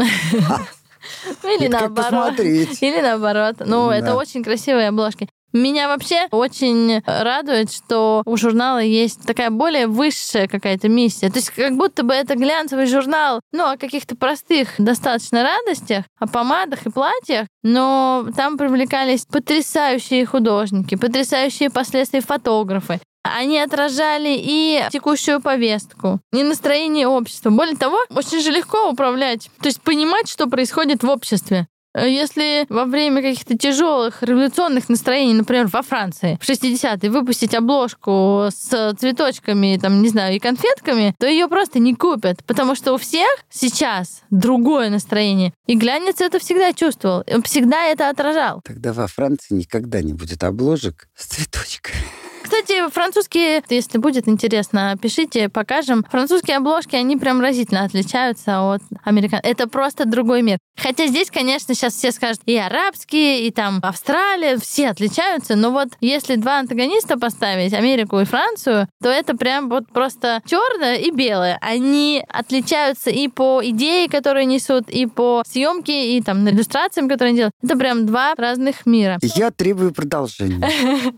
Или 1.43 1.69
наоборот. 1.69 2.39
Или 2.41 3.01
наоборот. 3.01 3.57
Ну, 3.65 3.91
это 3.91 4.15
очень 4.15 4.43
красивые 4.43 4.89
обложки. 4.89 5.29
Меня 5.55 5.87
вообще 5.87 6.27
очень 6.33 7.01
радует, 7.07 7.73
что 7.73 8.23
у 8.27 8.37
журнала 8.37 8.83
есть 8.83 9.25
такая 9.25 9.51
более 9.51 9.87
высшая 9.87 10.49
какая-то 10.49 10.89
миссия. 10.89 11.31
То 11.31 11.39
есть 11.39 11.51
как 11.51 11.77
будто 11.77 12.03
бы 12.03 12.13
это 12.13 12.35
глянцевый 12.35 12.87
журнал, 12.87 13.41
ну, 13.53 13.71
о 13.71 13.77
каких-то 13.77 14.17
простых 14.17 14.71
достаточно 14.79 15.45
радостях, 15.45 16.07
о 16.19 16.27
помадах 16.27 16.85
и 16.87 16.91
платьях, 16.91 17.47
но 17.63 18.27
там 18.37 18.59
привлекались 18.59 19.27
потрясающие 19.27 20.27
художники, 20.27 20.97
потрясающие 20.97 21.71
последствия 21.71 22.21
фотографы. 22.21 23.01
Они 23.23 23.59
отражали 23.59 24.37
и 24.37 24.85
текущую 24.91 25.41
повестку, 25.41 26.21
и 26.33 26.43
настроение 26.43 27.07
общества. 27.07 27.51
Более 27.51 27.77
того, 27.77 27.99
очень 28.11 28.41
же 28.41 28.51
легко 28.51 28.91
управлять, 28.91 29.49
то 29.63 29.69
есть 29.69 29.81
понимать, 29.81 30.29
что 30.29 30.47
происходит 30.47 31.03
в 31.03 31.09
обществе. 31.09 31.67
Если 31.97 32.67
во 32.69 32.87
время 32.87 33.23
каких-то 33.23 33.57
тяжелых 33.57 34.23
революционных 34.23 34.89
настроений, 34.89 35.35
например, 35.35 35.69
во 35.69 35.83
Франции 35.83 36.39
в 36.41 36.49
60-е 36.49 37.11
выпустить 37.11 37.55
обложку 37.55 38.49
с 38.51 38.95
цветочками, 38.99 39.79
там, 39.81 40.03
не 40.03 40.09
знаю, 40.09 40.35
и 40.35 40.39
конфетками, 40.41 41.15
то 41.19 41.27
ее 41.27 41.47
просто 41.49 41.79
не 41.79 41.95
купят, 41.95 42.45
потому 42.45 42.75
что 42.75 42.95
у 42.95 42.99
всех 42.99 43.29
сейчас 43.49 44.23
другое 44.31 44.91
настроение. 44.91 45.53
И 45.67 45.77
глянец 45.77 46.21
это 46.21 46.39
всегда 46.39 46.73
чувствовал, 46.73 47.25
он 47.33 47.43
всегда 47.43 47.85
это 47.85 48.09
отражал. 48.09 48.61
Тогда 48.65 48.93
во 48.93 49.07
Франции 49.07 49.55
никогда 49.55 50.03
не 50.03 50.13
будет 50.13 50.43
обложек 50.43 51.09
с 51.15 51.27
цветочками. 51.27 52.24
Кстати, 52.55 52.89
французские, 52.89 53.65
если 53.69 53.99
будет 53.99 54.29
интересно, 54.29 54.97
пишите, 55.03 55.49
покажем. 55.49 56.05
Французские 56.09 56.59
обложки, 56.59 56.95
они 56.95 57.17
прям 57.17 57.41
разительно 57.41 57.83
отличаются 57.83 58.61
от 58.61 58.81
американских. 59.03 59.51
Это 59.51 59.69
просто 59.69 60.05
другой 60.05 60.43
мир. 60.43 60.59
Хотя 60.81 61.07
здесь, 61.07 61.31
конечно, 61.31 61.75
сейчас 61.75 61.95
все 61.95 62.13
скажут 62.13 62.43
и 62.47 62.57
арабские, 62.57 63.47
и 63.47 63.51
там 63.51 63.81
Австралия, 63.83 64.57
все 64.59 64.89
отличаются, 64.89 65.57
но 65.57 65.71
вот 65.71 65.89
если 66.01 66.37
два 66.37 66.59
антагониста 66.59 67.19
поставить, 67.19 67.73
Америку 67.73 68.21
и 68.21 68.25
Францию, 68.25 68.89
то 69.03 69.09
это 69.09 69.37
прям 69.37 69.69
вот 69.69 69.89
просто 69.93 70.41
черное 70.47 70.97
и 70.97 71.11
белое. 71.11 71.59
Они 71.61 72.25
отличаются 72.29 73.11
и 73.11 73.29
по 73.29 73.61
идее, 73.65 74.09
которые 74.09 74.47
несут, 74.47 74.89
и 74.91 75.07
по 75.07 75.43
съемке, 75.47 76.17
и 76.17 76.23
там 76.23 76.49
иллюстрациям, 76.49 77.09
которые 77.09 77.31
они 77.31 77.37
делают. 77.39 77.55
Это 77.63 77.77
прям 77.77 78.07
два 78.07 78.35
разных 78.37 78.87
мира. 78.87 79.19
Я 79.23 79.51
требую 79.51 79.93
продолжения. 79.93 80.65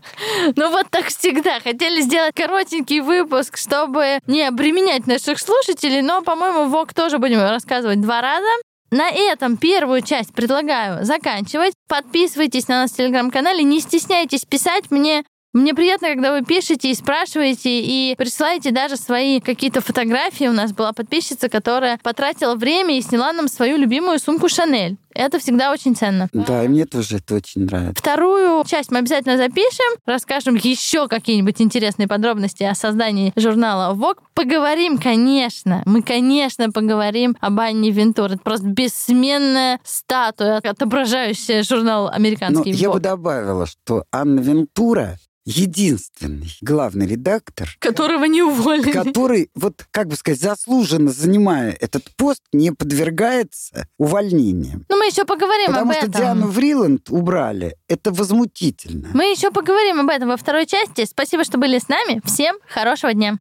Ну 0.55 0.71
вот 0.71 0.87
так 0.89 1.09
всегда. 1.27 1.59
Хотели 1.59 2.01
сделать 2.01 2.33
коротенький 2.35 3.01
выпуск, 3.01 3.57
чтобы 3.57 4.19
не 4.27 4.43
обременять 4.43 5.07
наших 5.07 5.39
слушателей, 5.39 6.01
но, 6.01 6.21
по-моему, 6.21 6.69
ВОК 6.69 6.93
тоже 6.93 7.17
будем 7.17 7.39
рассказывать 7.39 8.01
два 8.01 8.21
раза. 8.21 8.47
На 8.91 9.09
этом 9.09 9.57
первую 9.57 10.01
часть 10.01 10.33
предлагаю 10.33 11.03
заканчивать. 11.03 11.73
Подписывайтесь 11.89 12.69
на 12.69 12.81
нас 12.81 12.91
в 12.91 12.97
телеграм-канале, 12.97 13.63
не 13.63 13.81
стесняйтесь 13.81 14.45
писать 14.45 14.89
мне 14.89 15.23
мне 15.53 15.73
приятно, 15.73 16.09
когда 16.09 16.33
вы 16.33 16.45
пишете 16.45 16.91
и 16.91 16.93
спрашиваете, 16.93 17.81
и 17.81 18.15
присылаете 18.15 18.69
даже 18.69 18.95
свои 18.95 19.39
какие-то 19.39 19.81
фотографии. 19.81 20.45
У 20.45 20.51
нас 20.51 20.71
была 20.71 20.93
подписчица, 20.93 21.49
которая 21.49 21.99
потратила 22.03 22.53
время 22.53 22.95
и 22.95 23.01
сняла 23.01 23.33
нам 23.33 23.47
свою 23.47 23.77
любимую 23.77 24.19
сумку 24.19 24.49
Шанель. 24.49 24.97
Это 25.17 25.39
всегда 25.39 25.71
очень 25.71 25.95
ценно. 25.95 26.29
Да, 26.31 26.63
и 26.63 26.67
мне 26.67 26.85
тоже 26.85 27.17
это 27.17 27.35
очень 27.35 27.65
нравится. 27.65 27.95
Вторую 28.01 28.63
часть 28.65 28.91
мы 28.91 28.99
обязательно 28.99 29.35
запишем, 29.37 29.97
расскажем 30.05 30.55
еще 30.55 31.07
какие-нибудь 31.07 31.59
интересные 31.59 32.07
подробности 32.07 32.63
о 32.63 32.75
создании 32.75 33.33
журнала 33.35 33.95
Vogue. 33.95 34.19
Поговорим, 34.35 34.99
конечно, 34.99 35.81
мы, 35.85 36.03
конечно, 36.03 36.71
поговорим 36.71 37.35
об 37.39 37.59
Анне 37.59 37.89
Вентур. 37.89 38.31
Это 38.31 38.41
просто 38.43 38.67
бессменная 38.67 39.79
статуя, 39.83 40.57
отображающая 40.57 41.63
журнал 41.63 42.09
американский 42.09 42.71
Но 42.71 42.77
Vogue. 42.77 42.81
Я 42.81 42.91
бы 42.91 42.99
добавила, 42.99 43.65
что 43.65 44.05
Анна 44.11 44.39
Вентура 44.39 45.17
единственный 45.47 46.51
главный 46.61 47.07
редактор, 47.07 47.69
которого 47.79 48.25
не 48.25 48.43
уволили, 48.43 48.91
который, 48.91 49.49
вот 49.55 49.85
как 49.91 50.09
бы 50.09 50.15
сказать, 50.15 50.41
заслуженно 50.41 51.09
занимая 51.09 51.71
этот 51.71 52.03
пост, 52.17 52.41
не 52.51 52.71
подвергается 52.71 53.87
увольнениям. 53.97 54.85
Ну, 54.89 54.97
мы 54.97 55.06
еще 55.07 55.25
поговорим 55.25 55.67
Потому 55.67 55.91
об 55.91 55.97
этом. 55.97 56.11
Потому 56.11 56.23
что 56.25 56.35
Диану 56.35 56.47
Вриланд 56.47 57.09
убрали. 57.09 57.75
Это 57.87 58.11
возмутительно. 58.11 59.09
Мы 59.13 59.25
еще 59.31 59.51
поговорим 59.51 59.99
об 59.99 60.09
этом 60.09 60.29
во 60.29 60.37
второй 60.37 60.65
части. 60.65 61.05
Спасибо, 61.05 61.43
что 61.43 61.57
были 61.57 61.79
с 61.79 61.87
нами. 61.89 62.21
Всем 62.25 62.57
хорошего 62.67 63.13
дня. 63.13 63.39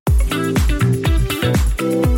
thank 1.79 2.07
you 2.07 2.16